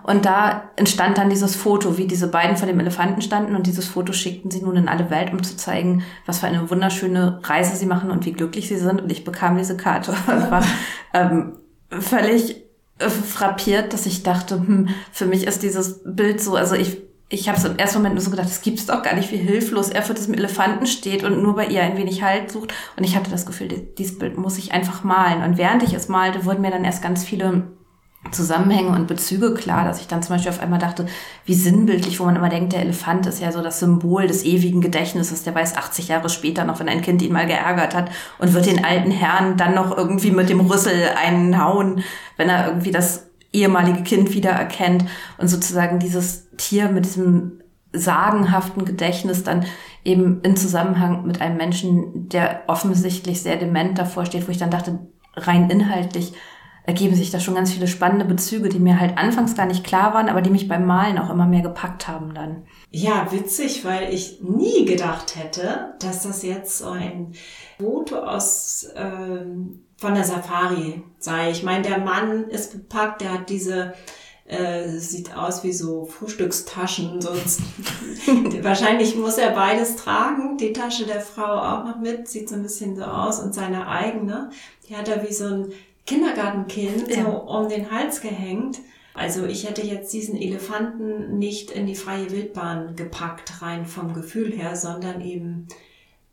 Und 0.03 0.25
da 0.25 0.69
entstand 0.75 1.17
dann 1.17 1.29
dieses 1.29 1.55
Foto, 1.55 1.97
wie 1.97 2.07
diese 2.07 2.29
beiden 2.29 2.57
vor 2.57 2.67
dem 2.67 2.79
Elefanten 2.79 3.21
standen 3.21 3.55
und 3.55 3.67
dieses 3.67 3.85
Foto 3.87 4.13
schickten 4.13 4.49
sie 4.49 4.61
nun 4.61 4.75
in 4.75 4.87
alle 4.87 5.09
Welt, 5.09 5.31
um 5.31 5.43
zu 5.43 5.55
zeigen, 5.55 6.03
was 6.25 6.39
für 6.39 6.47
eine 6.47 6.69
wunderschöne 6.69 7.41
Reise 7.43 7.75
sie 7.75 7.85
machen 7.85 8.09
und 8.09 8.25
wie 8.25 8.31
glücklich 8.31 8.67
sie 8.67 8.77
sind. 8.77 9.01
Und 9.01 9.11
ich 9.11 9.23
bekam 9.23 9.57
diese 9.57 9.77
Karte. 9.77 10.15
Das 10.25 10.51
war 10.51 10.63
ähm, 11.13 11.57
völlig 11.89 12.63
frappiert, 12.99 13.93
dass 13.93 14.05
ich 14.05 14.23
dachte, 14.23 14.55
hm, 14.55 14.89
für 15.11 15.25
mich 15.25 15.45
ist 15.45 15.63
dieses 15.63 16.01
Bild 16.03 16.41
so, 16.41 16.55
also 16.55 16.75
ich 16.75 17.08
ich 17.31 17.47
habe 17.47 17.57
es 17.59 17.63
im 17.63 17.77
ersten 17.77 17.99
Moment 17.99 18.15
nur 18.15 18.23
so 18.23 18.31
gedacht, 18.31 18.49
das 18.49 18.61
gibt's 18.61 18.87
doch 18.87 19.03
gar 19.03 19.15
nicht, 19.15 19.31
wie 19.31 19.37
hilflos 19.37 19.89
er 19.89 20.01
vor 20.01 20.15
diesem 20.15 20.33
Elefanten 20.33 20.87
steht 20.87 21.23
und 21.23 21.43
nur 21.43 21.55
bei 21.55 21.67
ihr 21.67 21.83
ein 21.83 21.95
wenig 21.95 22.23
Halt 22.23 22.51
sucht. 22.51 22.73
Und 22.97 23.03
ich 23.03 23.15
hatte 23.15 23.29
das 23.29 23.45
Gefühl, 23.45 23.67
dieses 23.97 24.17
Bild 24.17 24.37
muss 24.37 24.57
ich 24.57 24.71
einfach 24.71 25.03
malen. 25.03 25.43
Und 25.43 25.57
während 25.57 25.83
ich 25.83 25.93
es 25.93 26.07
malte, 26.07 26.45
wurden 26.45 26.61
mir 26.61 26.71
dann 26.71 26.85
erst 26.85 27.03
ganz 27.03 27.23
viele 27.23 27.67
Zusammenhänge 28.31 28.89
und 28.89 29.07
Bezüge 29.07 29.53
klar, 29.53 29.85
dass 29.85 30.01
ich 30.01 30.07
dann 30.07 30.21
zum 30.23 30.35
Beispiel 30.35 30.51
auf 30.51 30.59
einmal 30.59 30.79
dachte, 30.79 31.05
wie 31.45 31.53
sinnbildlich, 31.53 32.19
wo 32.19 32.25
man 32.25 32.35
immer 32.35 32.49
denkt, 32.49 32.73
der 32.73 32.81
Elefant 32.81 33.25
ist 33.27 33.39
ja 33.41 33.51
so 33.51 33.61
das 33.61 33.79
Symbol 33.79 34.27
des 34.27 34.43
ewigen 34.43 34.81
Gedächtnisses, 34.81 35.43
der 35.43 35.55
weiß 35.55 35.77
80 35.77 36.09
Jahre 36.09 36.29
später 36.29 36.65
noch, 36.65 36.79
wenn 36.79 36.89
ein 36.89 37.01
Kind 37.01 37.21
ihn 37.21 37.31
mal 37.31 37.47
geärgert 37.47 37.95
hat 37.95 38.11
und 38.37 38.53
wird 38.53 38.65
den 38.65 38.83
alten 38.83 39.11
Herrn 39.11 39.55
dann 39.55 39.73
noch 39.73 39.95
irgendwie 39.95 40.31
mit 40.31 40.49
dem 40.49 40.59
Rüssel 40.59 41.09
einhauen, 41.15 42.03
wenn 42.37 42.49
er 42.49 42.67
irgendwie 42.67 42.91
das 42.91 43.28
ehemalige 43.51 44.03
Kind 44.03 44.33
wiedererkennt 44.33 45.05
und 45.37 45.47
sozusagen 45.47 45.99
dieses 45.99 46.49
Tier 46.57 46.89
mit 46.89 47.05
diesem 47.05 47.61
sagenhaften 47.91 48.85
Gedächtnis 48.85 49.43
dann 49.43 49.65
eben 50.03 50.41
in 50.41 50.55
Zusammenhang 50.55 51.25
mit 51.25 51.41
einem 51.41 51.57
Menschen, 51.57 52.29
der 52.29 52.63
offensichtlich 52.67 53.41
sehr 53.41 53.57
dement 53.57 53.97
davor 53.97 54.25
steht, 54.25 54.47
wo 54.47 54.51
ich 54.51 54.57
dann 54.59 54.69
dachte, 54.69 54.99
rein 55.35 55.69
inhaltlich 55.69 56.33
ergeben 56.89 57.13
sich 57.13 57.29
da 57.29 57.39
schon 57.39 57.53
ganz 57.53 57.71
viele 57.71 57.87
spannende 57.87 58.25
Bezüge, 58.25 58.67
die 58.67 58.79
mir 58.79 58.99
halt 58.99 59.17
anfangs 59.19 59.55
gar 59.55 59.67
nicht 59.67 59.83
klar 59.83 60.15
waren, 60.15 60.27
aber 60.27 60.41
die 60.41 60.49
mich 60.49 60.67
beim 60.67 60.87
Malen 60.87 61.19
auch 61.19 61.29
immer 61.29 61.45
mehr 61.45 61.61
gepackt 61.61 62.07
haben 62.07 62.33
dann. 62.33 62.63
Ja, 62.89 63.31
witzig, 63.31 63.85
weil 63.85 64.11
ich 64.11 64.41
nie 64.41 64.85
gedacht 64.85 65.35
hätte, 65.35 65.93
dass 65.99 66.23
das 66.23 66.41
jetzt 66.41 66.79
so 66.79 66.89
ein 66.89 67.33
Foto 67.79 68.17
aus 68.17 68.87
ähm, 68.95 69.85
von 69.99 70.15
der 70.15 70.23
Safari 70.23 71.03
sei. 71.19 71.51
Ich 71.51 71.63
meine, 71.63 71.83
der 71.83 71.99
Mann 71.99 72.45
ist 72.45 72.71
bepackt, 72.71 73.21
der 73.21 73.33
hat 73.33 73.49
diese 73.49 73.93
äh, 74.49 74.87
sieht 74.97 75.35
aus 75.35 75.63
wie 75.63 75.73
so 75.73 76.05
Frühstückstaschen. 76.05 77.21
Sonst 77.21 77.61
wahrscheinlich 78.63 79.15
muss 79.15 79.37
er 79.37 79.51
beides 79.51 79.95
tragen. 79.95 80.57
Die 80.57 80.73
Tasche 80.73 81.05
der 81.05 81.21
Frau 81.21 81.43
auch 81.43 81.85
noch 81.85 81.99
mit, 81.99 82.27
sieht 82.27 82.49
so 82.49 82.55
ein 82.55 82.63
bisschen 82.63 82.95
so 82.95 83.03
aus 83.03 83.39
und 83.39 83.53
seine 83.53 83.87
eigene. 83.87 84.49
Die 84.87 84.95
hat 84.95 85.07
er 85.07 85.27
wie 85.27 85.33
so 85.33 85.45
ein 85.45 85.71
Kindergartenkind 86.07 87.09
ja. 87.09 87.23
so 87.23 87.29
um 87.29 87.69
den 87.69 87.91
Hals 87.91 88.21
gehängt. 88.21 88.79
Also 89.13 89.45
ich 89.45 89.67
hätte 89.67 89.85
jetzt 89.85 90.13
diesen 90.13 90.35
Elefanten 90.35 91.37
nicht 91.37 91.71
in 91.71 91.85
die 91.85 91.95
freie 91.95 92.31
Wildbahn 92.31 92.95
gepackt, 92.95 93.61
rein 93.61 93.85
vom 93.85 94.13
Gefühl 94.13 94.51
her, 94.51 94.75
sondern 94.75 95.21
eben 95.21 95.67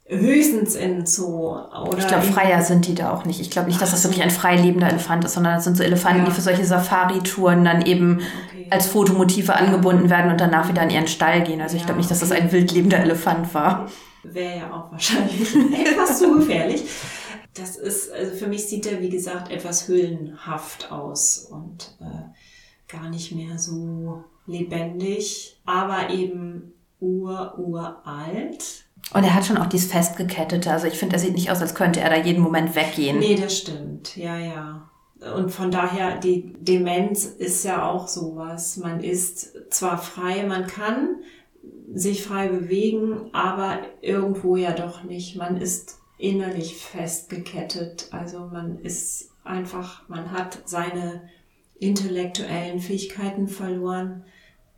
höchstens 0.08 0.75
in 0.76 1.04
Zoo. 1.04 1.56
Oder 1.56 1.98
ich 1.98 2.06
glaube, 2.06 2.22
freier 2.22 2.62
sind 2.62 2.86
die 2.86 2.94
da 2.94 3.12
auch 3.12 3.25
nicht. 3.25 3.40
Ich 3.40 3.50
glaube 3.50 3.68
nicht, 3.68 3.80
dass 3.80 3.90
das 3.90 4.04
wirklich 4.04 4.22
ein 4.22 4.30
frei 4.30 4.56
lebender 4.56 4.88
Elefant 4.88 5.25
ist, 5.25 5.34
sondern 5.34 5.54
das 5.54 5.64
sind 5.64 5.76
so 5.76 5.82
Elefanten, 5.82 6.20
ja. 6.20 6.25
die 6.26 6.30
für 6.30 6.40
solche 6.40 6.64
Safari-Touren 6.64 7.64
dann 7.64 7.82
eben 7.82 8.20
okay. 8.48 8.66
als 8.70 8.86
Fotomotive 8.86 9.54
angebunden 9.54 10.08
werden 10.08 10.30
und 10.30 10.40
danach 10.40 10.68
wieder 10.68 10.82
in 10.82 10.90
ihren 10.90 11.08
Stall 11.08 11.42
gehen. 11.42 11.60
Also 11.60 11.76
ich 11.76 11.84
glaube 11.84 11.98
nicht, 11.98 12.10
dass 12.10 12.20
das 12.20 12.32
ein 12.32 12.52
wild 12.52 12.72
lebender 12.72 12.98
Elefant 12.98 13.52
war. 13.52 13.90
Wäre 14.22 14.58
ja 14.58 14.72
auch 14.72 14.92
wahrscheinlich 14.92 15.54
etwas 15.86 16.18
zu 16.18 16.38
gefährlich. 16.38 16.84
Das 17.54 17.76
ist, 17.76 18.12
also 18.12 18.34
für 18.36 18.46
mich 18.48 18.68
sieht 18.68 18.86
er, 18.86 19.00
wie 19.00 19.08
gesagt, 19.08 19.50
etwas 19.50 19.88
hüllenhaft 19.88 20.92
aus 20.92 21.48
und 21.50 21.96
äh, 22.00 22.92
gar 22.92 23.08
nicht 23.08 23.32
mehr 23.32 23.58
so 23.58 24.25
lebendig, 24.46 25.60
aber 25.64 26.10
eben 26.10 26.75
ur-uralt 27.00 28.86
und 29.12 29.25
er 29.25 29.34
hat 29.34 29.46
schon 29.46 29.56
auch 29.58 29.66
dieses 29.66 29.90
festgekettete. 29.90 30.70
Also 30.70 30.86
ich 30.86 30.98
finde, 30.98 31.16
er 31.16 31.20
sieht 31.20 31.34
nicht 31.34 31.50
aus, 31.50 31.60
als 31.60 31.75
könnte 31.75 32.00
er 32.00 32.10
da 32.10 32.16
jeden 32.16 32.42
Moment 32.42 32.75
weggehen. 32.75 33.18
Nee, 33.18 33.36
das 33.36 33.58
stimmt. 33.58 34.16
Ja, 34.16 34.36
ja. 34.38 34.90
Und 35.34 35.50
von 35.50 35.70
daher, 35.70 36.18
die 36.18 36.52
Demenz 36.58 37.25
ist 37.25 37.64
ja 37.64 37.88
auch 37.88 38.08
sowas. 38.08 38.76
Man 38.76 39.00
ist 39.00 39.72
zwar 39.72 39.98
frei, 39.98 40.44
man 40.44 40.66
kann 40.66 41.20
sich 41.94 42.22
frei 42.22 42.48
bewegen, 42.48 43.30
aber 43.32 43.78
irgendwo 44.02 44.56
ja 44.56 44.72
doch 44.72 45.04
nicht. 45.04 45.36
Man 45.36 45.56
ist 45.56 45.98
innerlich 46.18 46.76
festgekettet. 46.76 48.08
Also 48.10 48.50
man 48.52 48.78
ist 48.80 49.30
einfach, 49.44 50.08
man 50.08 50.32
hat 50.32 50.58
seine 50.66 51.28
intellektuellen 51.78 52.80
Fähigkeiten 52.80 53.48
verloren 53.48 54.25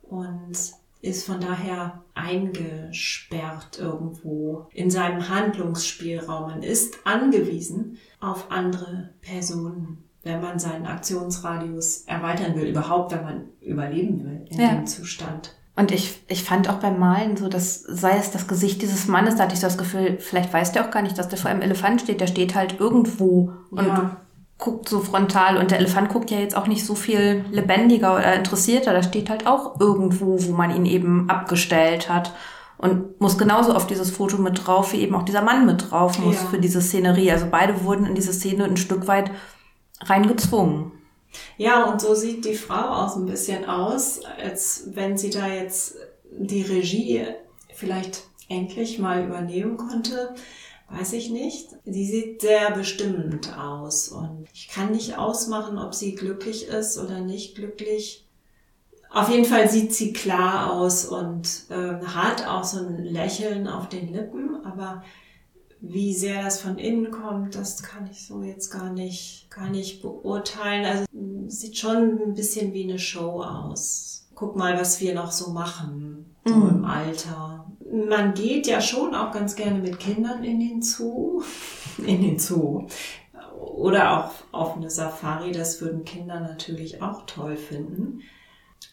und 0.03 0.57
ist 1.01 1.25
von 1.25 1.39
daher 1.39 2.03
eingesperrt 2.13 3.79
irgendwo 3.79 4.67
in 4.73 4.91
seinem 4.91 5.29
Handlungsspielraum. 5.29 6.51
Man 6.51 6.63
ist 6.63 6.97
angewiesen 7.05 7.97
auf 8.19 8.51
andere 8.51 9.09
Personen, 9.21 10.03
wenn 10.23 10.41
man 10.41 10.59
seinen 10.59 10.85
Aktionsradius 10.85 12.03
erweitern 12.05 12.55
will, 12.55 12.67
überhaupt 12.67 13.13
wenn 13.13 13.23
man 13.23 13.43
überleben 13.61 14.23
will 14.25 14.45
in 14.49 14.59
ja. 14.59 14.73
dem 14.73 14.85
Zustand. 14.85 15.55
Und 15.77 15.91
ich, 15.91 16.19
ich 16.27 16.43
fand 16.43 16.69
auch 16.69 16.79
beim 16.79 16.99
Malen 16.99 17.37
so, 17.37 17.47
dass 17.47 17.81
sei 17.81 18.17
es 18.17 18.31
das 18.31 18.49
Gesicht 18.49 18.81
dieses 18.81 19.07
Mannes, 19.07 19.37
da 19.37 19.43
hatte 19.43 19.53
ich 19.53 19.61
so 19.61 19.67
das 19.67 19.77
Gefühl, 19.77 20.17
vielleicht 20.19 20.51
weiß 20.51 20.73
der 20.73 20.85
auch 20.85 20.91
gar 20.91 21.01
nicht, 21.01 21.17
dass 21.17 21.29
der 21.29 21.37
vor 21.37 21.49
einem 21.49 21.61
Elefant 21.61 22.01
steht, 22.01 22.19
der 22.19 22.27
steht 22.27 22.53
halt 22.53 22.81
irgendwo 22.81 23.53
und 23.69 23.87
ja 23.87 24.17
guckt 24.59 24.89
so 24.89 24.99
frontal 24.99 25.57
und 25.57 25.71
der 25.71 25.79
Elefant 25.79 26.09
guckt 26.09 26.29
ja 26.29 26.37
jetzt 26.37 26.55
auch 26.55 26.67
nicht 26.67 26.85
so 26.85 26.93
viel 26.93 27.45
lebendiger 27.49 28.13
oder 28.13 28.35
interessierter. 28.35 28.93
Da 28.93 29.01
steht 29.01 29.29
halt 29.29 29.47
auch 29.47 29.79
irgendwo, 29.79 30.37
wo 30.43 30.51
man 30.51 30.75
ihn 30.75 30.85
eben 30.85 31.29
abgestellt 31.29 32.09
hat 32.09 32.33
und 32.77 33.19
muss 33.21 33.37
genauso 33.37 33.73
auf 33.73 33.87
dieses 33.87 34.11
Foto 34.11 34.37
mit 34.37 34.65
drauf, 34.65 34.91
wie 34.91 35.01
eben 35.01 35.15
auch 35.15 35.23
dieser 35.23 35.41
Mann 35.41 35.65
mit 35.65 35.89
drauf 35.89 36.19
muss 36.19 36.35
ja. 36.35 36.47
für 36.47 36.59
diese 36.59 36.81
Szenerie. 36.81 37.31
Also 37.31 37.47
beide 37.49 37.83
wurden 37.85 38.05
in 38.05 38.15
diese 38.15 38.33
Szene 38.33 38.65
ein 38.65 38.77
Stück 38.77 39.07
weit 39.07 39.31
reingezwungen. 40.01 40.91
Ja, 41.57 41.85
und 41.85 42.01
so 42.01 42.13
sieht 42.13 42.43
die 42.43 42.55
Frau 42.55 43.03
auch 43.03 43.09
so 43.09 43.19
ein 43.19 43.27
bisschen 43.27 43.65
aus, 43.65 44.21
als 44.43 44.89
wenn 44.93 45.17
sie 45.17 45.29
da 45.29 45.47
jetzt 45.47 45.95
die 46.31 46.63
Regie 46.63 47.25
vielleicht 47.73 48.23
endlich 48.49 48.99
mal 48.99 49.23
übernehmen 49.23 49.77
konnte 49.77 50.35
weiß 50.91 51.13
ich 51.13 51.29
nicht. 51.29 51.69
Sie 51.85 52.05
sieht 52.05 52.41
sehr 52.41 52.71
bestimmend 52.71 53.57
aus 53.57 54.09
und 54.09 54.47
ich 54.53 54.67
kann 54.67 54.91
nicht 54.91 55.17
ausmachen, 55.17 55.77
ob 55.77 55.93
sie 55.93 56.15
glücklich 56.15 56.67
ist 56.67 56.97
oder 56.97 57.21
nicht 57.21 57.55
glücklich. 57.55 58.25
Auf 59.11 59.29
jeden 59.29 59.45
Fall 59.45 59.69
sieht 59.69 59.93
sie 59.93 60.13
klar 60.13 60.73
aus 60.73 61.05
und 61.05 61.65
äh, 61.69 62.05
hat 62.05 62.47
auch 62.47 62.63
so 62.63 62.79
ein 62.79 63.03
Lächeln 63.03 63.67
auf 63.67 63.89
den 63.89 64.13
Lippen, 64.13 64.63
aber 64.63 65.03
wie 65.81 66.13
sehr 66.13 66.43
das 66.43 66.61
von 66.61 66.77
innen 66.77 67.09
kommt, 67.09 67.55
das 67.55 67.81
kann 67.81 68.07
ich 68.11 68.27
so 68.27 68.43
jetzt 68.43 68.69
gar 68.69 68.91
nicht, 68.91 69.47
gar 69.49 69.69
nicht 69.69 70.01
beurteilen. 70.01 70.85
Also 70.85 71.05
sieht 71.47 71.77
schon 71.77 72.19
ein 72.21 72.33
bisschen 72.33 72.73
wie 72.73 72.83
eine 72.83 72.99
Show 72.99 73.41
aus. 73.41 74.27
Guck 74.35 74.55
mal, 74.55 74.77
was 74.77 75.01
wir 75.01 75.15
noch 75.15 75.31
so 75.31 75.51
machen, 75.51 76.35
so 76.45 76.55
mhm. 76.55 76.69
im 76.69 76.85
Alter 76.85 77.65
man 77.91 78.33
geht 78.33 78.67
ja 78.67 78.81
schon 78.81 79.15
auch 79.15 79.31
ganz 79.31 79.55
gerne 79.55 79.79
mit 79.79 79.99
Kindern 79.99 80.43
in 80.43 80.59
den 80.59 80.81
Zoo, 80.81 81.43
in 82.05 82.21
den 82.21 82.39
Zoo. 82.39 82.87
Oder 83.57 84.17
auch 84.17 84.31
auf 84.51 84.75
eine 84.75 84.89
Safari, 84.89 85.51
das 85.51 85.81
würden 85.81 86.05
Kinder 86.05 86.39
natürlich 86.39 87.01
auch 87.01 87.25
toll 87.25 87.57
finden. 87.57 88.21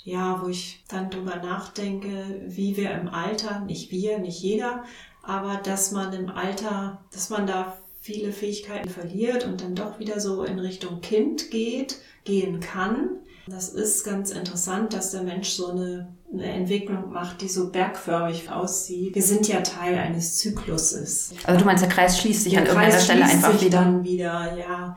Ja, 0.03 0.41
wo 0.43 0.49
ich 0.49 0.85
dann 0.88 1.11
drüber 1.11 1.37
nachdenke, 1.37 2.43
wie 2.47 2.76
wir 2.76 2.93
im 2.93 3.09
Alter, 3.09 3.61
nicht 3.61 3.91
wir, 3.91 4.19
nicht 4.19 4.41
jeder, 4.41 4.85
aber 5.23 5.57
dass 5.57 5.91
man 5.91 6.12
im 6.12 6.29
Alter, 6.29 7.05
dass 7.12 7.31
man 7.31 7.47
da 7.47 7.76
viele 8.00 8.33
Fähigkeiten 8.33 8.88
verliert 8.88 9.45
und 9.45 9.61
dann 9.61 9.75
doch 9.75 9.99
wieder 9.99 10.21
so 10.21 10.45
in 10.45 10.61
Richtung 10.61 11.00
Kind 11.00 11.50
geht, 11.50 11.99
gehen 12.25 12.61
kann. 12.61 13.21
Das 13.49 13.69
ist 13.69 14.05
ganz 14.05 14.31
interessant, 14.31 14.93
dass 14.93 15.11
der 15.11 15.23
Mensch 15.23 15.50
so 15.50 15.71
eine 15.71 16.16
eine 16.33 16.45
Entwicklung 16.45 17.12
macht, 17.12 17.40
die 17.40 17.49
so 17.49 17.71
bergförmig 17.71 18.50
aussieht. 18.50 19.14
Wir 19.14 19.23
sind 19.23 19.49
ja 19.49 19.61
Teil 19.61 19.97
eines 19.97 20.38
Zykluses. 20.38 21.35
Also 21.45 21.61
du 21.61 21.66
meinst, 21.66 21.83
der 21.83 21.90
Kreis 21.90 22.18
schließt 22.18 22.45
sich 22.45 22.52
der 22.52 22.62
an 22.62 22.66
irgendeiner 22.66 22.99
Stelle 22.99 23.25
einfach 23.25 23.52
sich 23.52 23.66
wieder? 23.66 23.78
dann 23.80 24.04
wieder, 24.04 24.56
ja. 24.59 24.97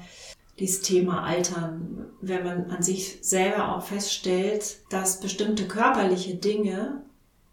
Dieses 0.59 0.81
Thema 0.81 1.23
Altern, 1.23 2.07
wenn 2.21 2.43
man 2.43 2.65
an 2.69 2.83
sich 2.83 3.19
selber 3.21 3.75
auch 3.75 3.83
feststellt, 3.83 4.79
dass 4.89 5.21
bestimmte 5.21 5.65
körperliche 5.65 6.35
Dinge 6.35 7.03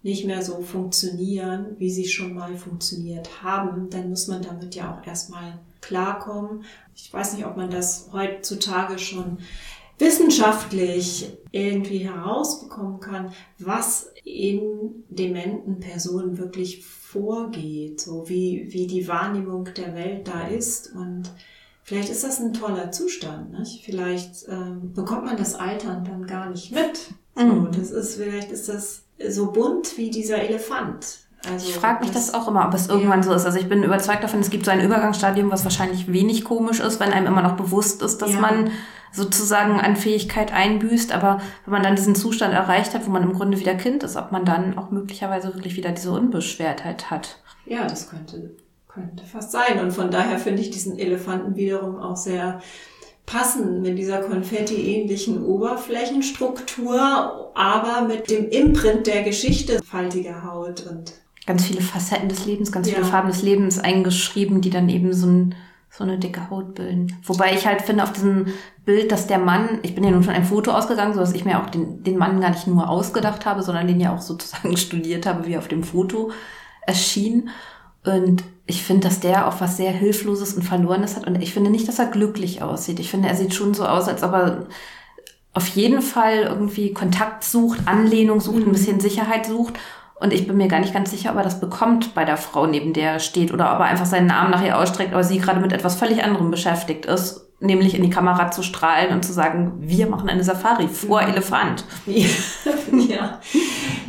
nicht 0.03 0.25
mehr 0.25 0.43
so 0.43 0.61
funktionieren, 0.61 1.77
wie 1.79 1.91
sie 1.91 2.07
schon 2.07 2.35
mal 2.35 2.57
funktioniert 2.57 3.43
haben, 3.43 3.91
dann 3.91 4.09
muss 4.09 4.29
man 4.29 4.43
damit 4.43 4.75
ja 4.75 4.93
auch 4.93 5.07
erstmal 5.07 5.59
klarkommen. 5.81 6.65
Ich 6.95 7.13
weiß 7.13 7.35
nicht, 7.35 7.47
ob 7.47 7.57
man 7.57 7.71
das 7.71 8.09
heutzutage 8.13 8.99
schon 8.99 9.39
wissenschaftlich 9.99 11.33
irgendwie 11.51 11.99
herausbekommen 11.99 13.01
kann, 13.01 13.33
was 13.59 14.13
in 14.25 15.05
dementen 15.09 15.81
Personen 15.81 16.39
wirklich 16.39 16.85
vorgeht, 16.85 18.01
so 18.01 18.29
wie, 18.29 18.67
wie 18.71 18.87
die 18.87 19.09
Wahrnehmung 19.09 19.69
der 19.77 19.95
Welt 19.95 20.29
da 20.29 20.49
ist 20.49 20.95
und 20.95 21.31
Vielleicht 21.87 22.09
ist 22.11 22.25
das 22.25 22.41
ein 22.41 22.53
toller 22.53 22.91
Zustand. 22.91 23.57
Nicht? 23.57 23.85
Vielleicht 23.85 24.49
ähm, 24.49 24.93
bekommt 24.93 25.25
man 25.25 25.37
das 25.37 25.55
Altern 25.55 26.05
dann 26.05 26.27
gar 26.27 26.51
nicht 26.51 26.73
mit. 26.73 27.15
So, 27.37 27.45
mhm. 27.45 27.71
das 27.71 27.93
ist, 27.93 28.17
vielleicht 28.17 28.51
ist 28.51 28.69
das 28.69 29.05
so 29.29 29.53
bunt 29.53 29.97
wie 29.97 30.11
dieser 30.11 30.39
Elefant. 30.39 31.26
Also 31.51 31.69
ich 31.69 31.75
frage 31.75 32.01
mich 32.01 32.11
das, 32.11 32.27
das, 32.27 32.35
auch 32.35 32.49
immer, 32.49 32.67
ob 32.67 32.75
es 32.75 32.89
irgendwann 32.89 33.23
so 33.23 33.33
ist. 33.33 33.45
Also 33.45 33.59
ich 33.59 33.69
bin 33.69 33.83
überzeugt 33.83 34.25
davon, 34.25 34.41
es 34.41 34.51
gibt 34.51 34.65
so 34.65 34.71
ein 34.71 34.81
Übergangsstadium, 34.81 35.51
was 35.51 35.65
wahrscheinlich 35.65 36.13
wenig 36.13 36.45
komisch 36.45 36.81
ist, 36.81 37.01
wenn 37.01 37.13
einem 37.13 37.27
immer 37.27 37.43
noch 37.43 37.57
bewusst 37.57 38.03
ist, 38.03 38.23
dass 38.23 38.33
ja. 38.33 38.41
man 38.41 38.71
sozusagen 39.13 39.81
an 39.81 39.97
Fähigkeit 39.97 40.53
einbüßt. 40.53 41.13
Aber 41.13 41.41
wenn 41.65 41.73
man 41.73 41.83
dann 41.83 41.97
diesen 41.97 42.15
Zustand 42.15 42.53
erreicht 42.53 42.95
hat, 42.95 43.07
wo 43.07 43.11
man 43.11 43.23
im 43.23 43.33
Grunde 43.33 43.59
wieder 43.59 43.75
Kind 43.75 44.03
ist, 44.03 44.17
ob 44.17 44.33
man 44.33 44.45
dann 44.45 44.79
auch 44.79 44.91
möglicherweise 44.91 45.55
wirklich 45.55 45.77
wieder 45.77 45.93
diese 45.93 46.13
Unbeschwertheit 46.13 47.11
hat. 47.11 47.39
Ja, 47.65 47.87
das 47.87 48.11
könnte, 48.11 48.57
könnte 48.89 49.25
fast 49.25 49.53
sein. 49.53 49.81
Und 49.81 49.93
von 49.93 50.11
daher 50.11 50.39
finde 50.39 50.63
ich 50.63 50.71
diesen 50.71 50.99
Elefanten 50.99 51.57
wiederum 51.57 51.99
auch 51.99 52.17
sehr 52.17 52.61
passen 53.27 53.83
mit 53.83 53.99
dieser 53.99 54.21
konfetti-ähnlichen 54.21 55.45
Oberflächenstruktur, 55.45 57.51
aber 57.55 58.07
mit 58.07 58.31
dem 58.31 58.49
Imprint 58.49 59.09
der 59.09 59.25
Geschichte, 59.25 59.83
faltiger 59.83 60.45
Haut 60.45 60.87
und 60.87 61.13
ganz 61.47 61.65
viele 61.65 61.81
Facetten 61.81 62.29
des 62.29 62.45
Lebens, 62.45 62.73
ganz 62.73 62.89
ja. 62.89 62.95
viele 62.95 63.07
Farben 63.07 63.29
des 63.29 63.43
Lebens 63.43 63.79
eingeschrieben, 63.79 64.61
die 64.61 64.71
dann 64.71 64.89
eben 64.89 65.13
so, 65.13 65.27
ein, 65.27 65.55
so 65.91 66.05
eine 66.05 66.19
dicke 66.19 66.51
Haut 66.51 66.75
bilden. 66.75 67.17
Wobei 67.25 67.55
ich 67.55 67.67
halt 67.67 67.83
finde, 67.83 68.03
auf 68.03 68.13
diesem 68.13 68.47
Bild, 68.85 69.13
dass 69.13 69.27
der 69.27 69.39
Mann, 69.39 69.79
ich 69.83 69.95
bin 69.95 70.05
ja 70.05 70.11
nun 70.11 70.25
von 70.25 70.35
einem 70.35 70.45
Foto 70.45 70.73
ausgegangen, 70.73 71.15
so 71.15 71.21
dass 71.21 71.33
ich 71.33 71.45
mir 71.45 71.63
auch 71.63 71.71
den, 71.71 72.03
den 72.03 72.19
Mann 72.19 72.41
gar 72.41 72.51
nicht 72.51 72.67
nur 72.67 72.89
ausgedacht 72.89 73.47
habe, 73.47 73.63
sondern 73.63 73.87
den 73.87 74.01
ja 74.01 74.15
auch 74.15 74.21
sozusagen 74.21 74.77
studiert 74.77 75.27
habe, 75.27 75.47
wie 75.47 75.57
auf 75.57 75.69
dem 75.69 75.85
Foto 75.85 76.33
erschien. 76.83 77.51
Und 78.05 78.45
ich 78.67 78.83
finde, 78.83 79.09
dass 79.09 79.21
der 79.21 79.49
auch 79.49 79.61
was 79.61 79.77
sehr 79.77 79.93
Hilfloses 79.93 80.55
und 80.55 80.63
Verlorenes 80.63 81.17
hat. 81.17 81.27
Und 81.27 81.41
ich 81.43 81.53
finde 81.53 81.71
nicht, 81.71 81.87
dass 81.89 81.99
er 81.99 82.07
glücklich 82.07 82.63
aussieht. 82.63 83.01
Ich 83.01 83.11
finde, 83.11 83.29
er 83.29 83.35
sieht 83.37 83.55
schon 83.55 83.75
so 83.75 83.87
aus, 83.87 84.09
als 84.09 84.23
ob 84.23 84.33
er 84.33 84.67
auf 85.53 85.69
jeden 85.69 86.03
Fall 86.03 86.43
irgendwie 86.43 86.93
Kontakt 86.93 87.43
sucht, 87.43 87.81
Anlehnung 87.87 88.41
sucht, 88.41 88.67
ein 88.67 88.73
bisschen 88.73 89.01
Sicherheit 89.01 89.47
sucht. 89.47 89.75
Und 90.19 90.33
ich 90.33 90.47
bin 90.47 90.57
mir 90.57 90.69
gar 90.69 90.81
nicht 90.81 90.95
ganz 90.95 91.11
sicher, 91.11 91.31
ob 91.31 91.37
er 91.37 91.43
das 91.43 91.61
bekommt 91.61 92.15
bei 92.15 92.25
der 92.25 92.39
Frau, 92.39 92.67
neben 92.67 92.95
der 92.95 93.13
er 93.13 93.19
steht, 93.21 93.53
oder 93.53 93.75
ob 93.75 93.81
er 93.81 93.87
einfach 93.87 94.07
seinen 94.07 94.31
Arm 94.31 94.51
nach 94.51 94.65
ihr 94.65 94.79
ausstreckt, 94.79 95.13
aber 95.13 95.25
sie 95.25 95.39
gerade 95.39 95.61
mit 95.61 95.73
etwas 95.73 95.97
völlig 95.97 96.25
anderem 96.25 96.51
beschäftigt 96.51 97.05
ist, 97.05 97.47
nämlich 97.61 97.95
in 97.95 98.03
die 98.03 98.11
Kamera 98.11 98.51
zu 98.51 98.63
strahlen 98.63 99.13
und 99.13 99.25
zu 99.25 99.33
sagen, 99.33 99.75
wir 99.79 100.07
machen 100.09 100.29
eine 100.29 100.43
Safari 100.43 100.89
vor 100.89 101.23
mhm. 101.23 101.29
Elefant. 101.29 101.85
Ja. 103.09 103.41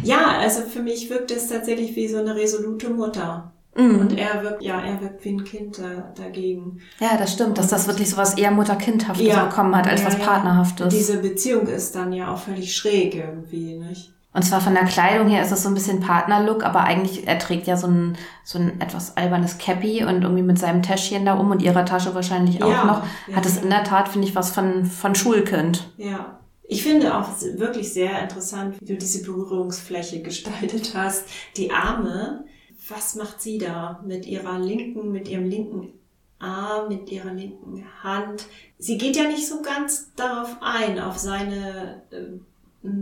ja, 0.04 0.38
also 0.40 0.62
für 0.62 0.82
mich 0.82 1.10
wirkt 1.10 1.32
es 1.32 1.50
tatsächlich 1.50 1.96
wie 1.96 2.08
so 2.08 2.18
eine 2.18 2.36
resolute 2.36 2.90
Mutter. 2.90 3.52
Mhm. 3.76 4.00
Und 4.00 4.18
er 4.18 4.44
wirkt, 4.44 4.64
ja, 4.64 4.80
er 4.80 5.02
wirkt 5.02 5.24
wie 5.26 5.30
ein 5.30 5.44
Kind 5.44 5.78
da, 5.78 6.14
dagegen. 6.16 6.80
Ja, 7.00 7.18
das 7.18 7.34
stimmt, 7.34 7.58
dass 7.58 7.68
das 7.68 7.88
wirklich 7.88 8.10
so 8.10 8.18
was 8.18 8.38
eher 8.38 8.52
Mutter-Kindhaftes 8.52 9.26
ja. 9.26 9.46
bekommen 9.46 9.76
hat, 9.76 9.88
als 9.88 10.02
ja, 10.02 10.08
was 10.08 10.16
Partnerhaftes. 10.18 10.94
Diese 10.94 11.20
Beziehung 11.20 11.68
ist 11.68 11.96
dann 11.96 12.14
ja 12.14 12.34
auch 12.34 12.40
völlig 12.40 12.76
schräg 12.76 13.16
irgendwie, 13.16 13.76
nicht? 13.76 14.14
Und 14.38 14.44
zwar 14.44 14.62
von 14.62 14.76
der 14.76 14.86
Kleidung 14.86 15.30
her 15.30 15.42
ist 15.42 15.52
es 15.52 15.64
so 15.64 15.70
ein 15.70 15.74
bisschen 15.74 16.00
Partnerlook, 16.00 16.64
aber 16.64 16.82
eigentlich, 16.82 17.26
er 17.26 17.40
trägt 17.40 17.66
ja 17.66 17.76
so 17.76 17.88
ein, 17.88 18.16
so 18.44 18.60
ein 18.60 18.80
etwas 18.80 19.18
albernes 19.18 19.58
Cappy 19.58 20.04
und 20.04 20.22
irgendwie 20.22 20.44
mit 20.44 20.60
seinem 20.60 20.84
Täschchen 20.84 21.26
da 21.26 21.34
um 21.34 21.50
und 21.50 21.64
ihrer 21.64 21.86
Tasche 21.86 22.14
wahrscheinlich 22.14 22.62
auch 22.62 22.70
ja, 22.70 22.86
noch. 22.86 23.36
Hat 23.36 23.48
es 23.48 23.58
in 23.58 23.72
der 23.72 23.84
Tat, 23.84 24.10
finde 24.10 24.28
ich, 24.28 24.36
was 24.36 24.52
von, 24.52 24.86
von 24.86 25.16
Schulkind. 25.16 25.90
Ja. 25.98 26.40
Ich 26.68 26.84
finde 26.84 27.18
auch 27.18 27.30
wirklich 27.56 27.92
sehr 27.92 28.22
interessant, 28.22 28.80
wie 28.80 28.86
du 28.86 28.96
diese 28.96 29.24
Berührungsfläche 29.24 30.22
gestaltet 30.22 30.94
hast. 30.96 31.24
Die 31.56 31.72
Arme, 31.72 32.46
was 32.90 33.16
macht 33.16 33.42
sie 33.42 33.58
da 33.58 34.04
mit 34.06 34.28
ihrer 34.28 34.60
linken, 34.60 35.12
mit 35.12 35.28
ihrem 35.28 35.50
linken 35.50 35.94
Arm, 36.38 36.90
mit 36.90 37.12
ihrer 37.12 37.34
linken 37.34 37.84
Hand? 38.04 38.46
Sie 38.78 39.00
geht 39.00 39.16
ja 39.16 39.24
nicht 39.24 39.48
so 39.48 39.64
ganz 39.64 40.14
darauf 40.16 40.58
ein, 40.62 41.00
auf 41.00 41.18
seine 41.18 42.04
äh, 42.12 42.38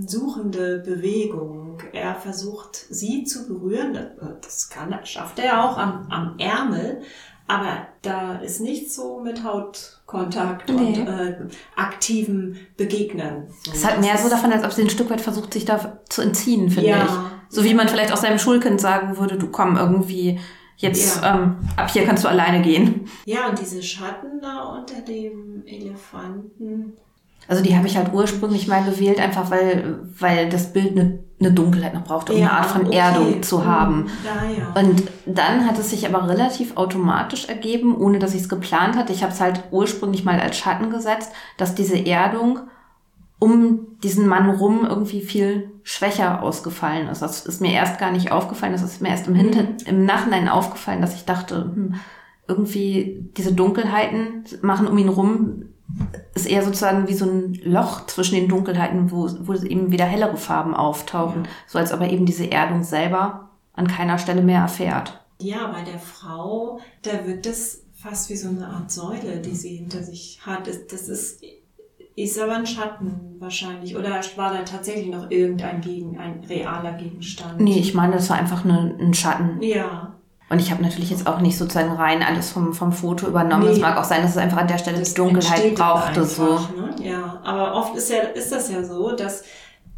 suchende 0.06 0.80
Bewegung. 0.80 1.80
Er 1.94 2.16
versucht, 2.16 2.76
sie 2.90 3.24
zu 3.24 3.48
berühren. 3.48 3.98
Das 4.42 4.70
kann, 4.70 4.98
schafft 5.04 5.40
er 5.40 5.64
auch 5.64 5.78
am, 5.78 6.08
am 6.10 6.40
Ärmel. 6.40 7.02
Aber 7.48 7.88
da 8.02 8.38
ist 8.38 8.60
nicht 8.60 8.92
so 8.92 9.20
mit 9.20 9.44
Hautkontakt 9.44 10.68
nee. 10.70 11.00
und 11.00 11.08
äh, 11.08 11.38
aktivem 11.76 12.56
Begegnen. 12.76 13.48
es 13.72 13.86
hat 13.86 14.02
mehr 14.02 14.18
so 14.18 14.30
davon, 14.30 14.52
als 14.52 14.64
ob 14.64 14.72
sie 14.72 14.82
ein 14.82 14.90
Stück 14.90 15.12
weit 15.12 15.22
versucht, 15.22 15.54
sich 15.54 15.66
da 15.66 16.00
zu 16.10 16.24
entziehen, 16.24 16.72
finde 16.72 16.90
ja. 16.90 17.06
ich. 17.06 17.56
So 17.56 17.64
wie 17.64 17.76
man 17.76 17.88
vielleicht 17.88 18.12
auch 18.12 18.18
seinem 18.18 18.40
Schulkind 18.40 18.82
sagen 18.82 19.18
würde, 19.18 19.38
du 19.38 19.48
komm 19.48 19.78
irgendwie 19.78 20.40
jetzt 20.78 21.22
ja. 21.22 21.36
ähm, 21.36 21.58
ab 21.76 21.90
hier 21.92 22.06
kannst 22.06 22.24
du 22.24 22.28
alleine 22.28 22.62
gehen. 22.62 23.08
Ja, 23.26 23.50
und 23.50 23.60
diese 23.60 23.82
Schatten 23.82 24.42
da 24.42 24.64
unter 24.64 25.02
dem 25.02 25.64
Elefanten, 25.66 26.98
also 27.48 27.62
die 27.62 27.76
habe 27.76 27.88
ich 27.88 27.98
halt 27.98 28.12
ursprünglich 28.14 28.68
mal 28.68 28.84
gewählt, 28.84 29.20
einfach 29.20 29.52
weil, 29.52 30.00
weil 30.20 30.50
das 30.50 30.74
Bild 30.74 30.92
eine, 30.92 31.20
eine 31.40 31.52
Dunkelheit 31.52 31.94
noch 31.94 32.04
brauchte, 32.04 32.34
um 32.34 32.40
ja, 32.40 32.48
eine 32.48 32.58
Art 32.58 32.66
von 32.68 32.88
okay. 32.88 32.98
Erdung 32.98 33.44
zu 33.44 33.60
mhm. 33.60 33.66
haben. 33.66 34.06
Ja, 34.24 34.50
ja. 34.50 34.82
Und 34.82 35.04
dann 35.26 35.68
hat 35.68 35.78
es 35.78 35.92
sich 35.92 36.08
aber 36.08 36.28
relativ 36.28 36.76
automatisch 36.76 37.48
ergeben, 37.48 37.96
ohne 37.96 38.18
dass 38.18 38.34
ich 38.34 38.42
es 38.42 38.50
geplant 38.50 38.98
hatte. 38.98 39.14
Ich 39.14 39.22
habe 39.22 39.34
es 39.34 39.42
halt 39.42 39.64
ursprünglich 39.72 40.24
mal 40.24 40.40
als 40.40 40.58
Schatten 40.58 40.90
gesetzt, 40.90 41.32
dass 41.58 41.76
diese 41.76 42.04
Erdung 42.04 42.62
um 43.38 44.00
diesen 44.02 44.28
Mann 44.28 44.50
rum 44.50 44.86
irgendwie 44.88 45.22
viel 45.22 45.72
schwächer 45.84 46.42
ausgefallen 46.42 47.10
ist. 47.10 47.22
Das 47.22 47.46
ist 47.46 47.62
mir 47.62 47.74
erst 47.74 48.00
gar 48.00 48.12
nicht 48.12 48.32
aufgefallen, 48.32 48.72
das 48.72 48.82
ist 48.82 49.02
mir 49.02 49.10
erst 49.10 49.28
im, 49.28 49.36
Hinter 49.36 49.64
mhm. 49.64 49.78
im 49.86 50.06
Nachhinein 50.06 50.50
aufgefallen, 50.50 51.02
dass 51.02 51.16
ich 51.16 51.26
dachte, 51.26 51.56
hm, 51.56 51.96
irgendwie 52.48 53.30
diese 53.38 53.54
Dunkelheiten 53.54 54.46
machen 54.62 54.88
um 54.88 54.98
ihn 54.98 55.10
rum 55.10 55.66
ist 56.34 56.48
eher 56.48 56.64
sozusagen 56.64 57.08
wie 57.08 57.14
so 57.14 57.26
ein 57.26 57.54
Loch 57.64 58.06
zwischen 58.08 58.36
den 58.36 58.50
Dunkelheiten, 58.50 59.12
wo, 59.12 59.30
wo 59.42 59.54
eben 59.54 59.92
wieder 59.92 60.06
hellere 60.06 60.38
Farben 60.38 60.74
auftauchen. 60.74 61.44
Ja. 61.44 61.50
So 61.68 61.80
als 61.80 61.94
ob 61.94 62.02
er 62.02 62.12
eben 62.12 62.26
diese 62.26 62.52
Erdung 62.52 62.84
selber 62.84 63.50
an 63.74 63.88
keiner 63.88 64.18
Stelle 64.18 64.42
mehr 64.42 64.62
erfährt. 64.62 65.22
Ja, 65.40 65.68
bei 65.68 65.84
der 65.84 66.00
Frau, 66.00 66.80
da 67.02 67.26
wirkt 67.26 67.46
es 67.46 67.84
fast 67.94 68.30
wie 68.30 68.36
so 68.36 68.50
eine 68.50 68.68
Art 68.68 68.92
Säule, 68.92 69.40
die 69.40 69.56
sie 69.56 69.76
hinter 69.78 70.04
sich 70.04 70.40
hat. 70.46 70.68
Das 70.68 71.10
ist, 71.10 71.44
ist 72.16 72.40
aber 72.40 72.56
ein 72.56 72.66
Schatten 72.66 73.36
wahrscheinlich. 73.40 73.96
Oder 73.98 74.22
war 74.36 74.54
da 74.54 74.64
tatsächlich 74.64 75.08
noch 75.08 75.30
irgendein 75.30 75.82
Gegen, 75.82 76.18
ein 76.18 76.44
realer 76.48 76.94
Gegenstand? 76.94 77.60
Nee, 77.60 77.80
ich 77.80 77.94
meine, 77.94 78.14
das 78.14 78.30
war 78.30 78.38
einfach 78.38 78.64
eine, 78.64 78.96
ein 79.00 79.14
Schatten. 79.14 79.62
Ja. 79.62 80.15
Und 80.50 80.60
ich 80.60 80.72
habe 80.72 80.84
natürlich 80.84 81.10
jetzt 81.10 81.26
auch 81.26 81.40
nicht 81.42 81.58
sozusagen 81.58 81.94
rein 81.94 82.22
alles 82.22 82.52
vom, 82.52 82.74
vom 82.74 82.92
Foto 82.92 83.28
übernommen. 83.28 83.66
Nee, 83.66 83.72
es 83.72 83.80
mag 83.80 83.98
auch 83.98 84.04
sein, 84.04 84.22
dass 84.22 84.32
es 84.32 84.38
einfach 84.38 84.58
an 84.58 84.68
der 84.68 84.78
Stelle 84.78 85.02
die 85.02 85.14
Dunkelheit 85.14 85.74
brauchte. 85.74 86.22
Einfach, 86.22 86.28
so. 86.28 86.60
Ne? 86.80 86.96
Ja, 87.02 87.42
aber 87.44 87.76
oft 87.76 87.96
ist, 87.96 88.12
ja, 88.12 88.20
ist 88.20 88.52
das 88.52 88.72
ja 88.72 88.84
so, 88.84 89.16
dass 89.16 89.44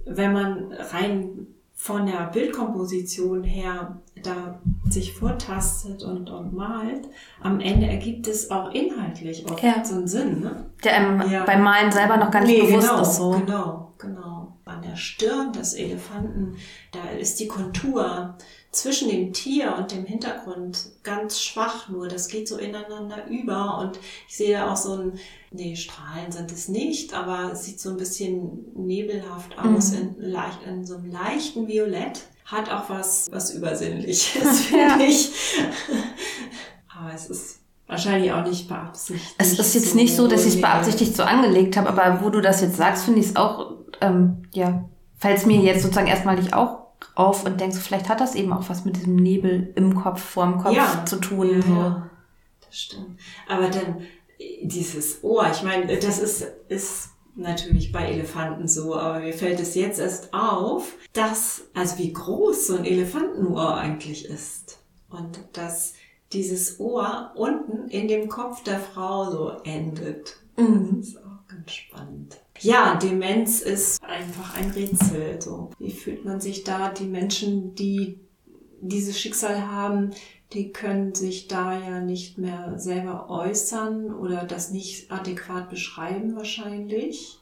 wenn 0.05 0.31
man 0.31 0.71
rein 0.93 1.47
von 1.75 2.05
der 2.07 2.27
Bildkomposition 2.27 3.43
her 3.43 3.97
da 4.23 4.59
sich 4.89 5.13
vortastet 5.13 6.01
und, 6.03 6.29
und 6.29 6.53
malt, 6.53 7.07
am 7.41 7.59
Ende 7.59 7.87
ergibt 7.87 8.27
es 8.27 8.49
auch 8.49 8.71
inhaltlich 8.71 9.45
oft 9.49 9.61
ja. 9.61 9.85
so 9.85 9.95
einen 9.95 10.07
Sinn. 10.07 10.41
Ne? 10.41 10.65
Der 10.83 10.95
einem 10.95 11.31
ja. 11.31 11.43
beim 11.43 11.61
Malen 11.61 11.91
selber 11.91 12.17
noch 12.17 12.31
gar 12.31 12.41
nicht 12.41 12.61
nee, 12.61 12.67
bewusst 12.67 12.89
genau, 12.89 13.01
ist. 13.01 13.15
So. 13.15 13.31
Genau, 13.31 13.93
genau. 13.97 14.57
An 14.65 14.81
der 14.81 14.95
Stirn 14.95 15.53
des 15.53 15.73
Elefanten, 15.73 16.57
da 16.91 17.17
ist 17.17 17.39
die 17.39 17.47
Kontur 17.47 18.35
zwischen 18.71 19.09
dem 19.09 19.33
Tier 19.33 19.75
und 19.77 19.91
dem 19.91 20.05
Hintergrund 20.05 20.89
ganz 21.03 21.41
schwach 21.41 21.89
nur. 21.89 22.07
Das 22.07 22.27
geht 22.27 22.47
so 22.47 22.57
ineinander 22.57 23.25
über 23.27 23.79
und 23.79 23.99
ich 24.27 24.37
sehe 24.37 24.57
da 24.57 24.71
auch 24.71 24.77
so 24.77 24.93
ein, 24.93 25.19
nee, 25.51 25.75
Strahlen 25.75 26.31
sind 26.31 26.51
es 26.51 26.67
nicht, 26.67 27.13
aber 27.13 27.51
es 27.53 27.65
sieht 27.65 27.79
so 27.79 27.89
ein 27.89 27.97
bisschen 27.97 28.65
nebelhaft 28.75 29.57
aus 29.57 29.91
mhm. 29.91 30.15
in, 30.19 30.31
leicht, 30.31 30.59
in 30.65 30.85
so 30.85 30.95
einem 30.95 31.11
leichten 31.11 31.67
Violett. 31.67 32.21
Hat 32.45 32.71
auch 32.71 32.89
was, 32.89 33.27
was 33.29 33.53
Übersinnliches, 33.53 34.59
finde 34.67 35.03
ich. 35.03 35.31
aber 36.87 37.13
es 37.13 37.29
ist 37.29 37.59
wahrscheinlich 37.87 38.31
auch 38.31 38.45
nicht 38.45 38.69
beabsichtigt. 38.69 39.35
Es 39.37 39.59
ist 39.59 39.73
jetzt 39.73 39.91
so 39.91 39.95
nicht 39.95 40.15
so, 40.15 40.27
dass 40.27 40.45
ich 40.45 40.55
es 40.55 40.61
beabsichtigt 40.61 41.15
so 41.15 41.23
angelegt 41.23 41.75
habe, 41.75 41.89
aber 41.89 42.23
wo 42.23 42.29
du 42.29 42.41
das 42.41 42.61
jetzt 42.61 42.77
sagst, 42.77 43.05
finde 43.05 43.19
ich 43.19 43.27
es 43.27 43.35
auch, 43.35 43.73
ähm, 43.99 44.43
ja, 44.53 44.85
fällt 45.17 45.37
es 45.37 45.45
mir 45.45 45.59
jetzt 45.59 45.81
sozusagen 45.81 46.07
erstmal 46.07 46.35
nicht 46.35 46.53
auch 46.53 46.86
auf 47.15 47.45
und 47.45 47.59
denkst, 47.59 47.77
vielleicht 47.77 48.09
hat 48.09 48.21
das 48.21 48.35
eben 48.35 48.53
auch 48.53 48.69
was 48.69 48.85
mit 48.85 48.97
diesem 48.97 49.15
Nebel 49.15 49.71
im 49.75 49.95
Kopf, 49.95 50.21
vorm 50.21 50.61
Kopf 50.61 50.75
ja, 50.75 51.05
zu 51.05 51.17
tun. 51.17 51.49
Ja, 51.49 51.61
so. 51.61 51.73
ja, 51.73 52.09
das 52.65 52.77
stimmt. 52.77 53.19
Aber 53.47 53.69
dann 53.69 54.01
dieses 54.61 55.23
Ohr, 55.23 55.49
ich 55.51 55.63
meine, 55.63 55.97
das 55.97 56.19
ist, 56.19 56.45
ist 56.67 57.09
natürlich 57.35 57.91
bei 57.91 58.11
Elefanten 58.11 58.67
so, 58.67 58.95
aber 58.95 59.19
mir 59.19 59.33
fällt 59.33 59.59
es 59.59 59.75
jetzt 59.75 59.99
erst 59.99 60.33
auf, 60.33 60.93
dass, 61.13 61.63
also 61.73 61.97
wie 61.97 62.13
groß 62.13 62.67
so 62.67 62.77
ein 62.77 62.85
Elefantenohr 62.85 63.75
eigentlich 63.75 64.25
ist. 64.25 64.79
Und 65.09 65.39
dass 65.53 65.93
dieses 66.33 66.79
Ohr 66.79 67.31
unten 67.35 67.87
in 67.89 68.07
dem 68.07 68.27
Kopf 68.27 68.63
der 68.63 68.79
Frau 68.79 69.31
so 69.31 69.49
endet. 69.63 70.37
Mhm. 70.57 70.97
Das 70.97 71.07
ist 71.09 71.17
auch 71.17 71.47
ganz 71.47 71.71
spannend. 71.71 72.37
Ja, 72.59 72.95
Demenz 72.95 73.61
ist 73.61 74.03
einfach 74.03 74.57
ein 74.57 74.71
Rätsel. 74.71 75.41
So, 75.41 75.69
wie 75.79 75.91
fühlt 75.91 76.25
man 76.25 76.39
sich 76.39 76.63
da? 76.63 76.89
Die 76.89 77.05
Menschen, 77.05 77.75
die 77.75 78.19
dieses 78.81 79.19
Schicksal 79.19 79.67
haben, 79.67 80.11
die 80.53 80.71
können 80.71 81.13
sich 81.13 81.47
da 81.47 81.77
ja 81.77 81.99
nicht 81.99 82.37
mehr 82.37 82.77
selber 82.77 83.29
äußern 83.29 84.13
oder 84.13 84.45
das 84.45 84.71
nicht 84.71 85.11
adäquat 85.11 85.69
beschreiben 85.69 86.35
wahrscheinlich. 86.35 87.36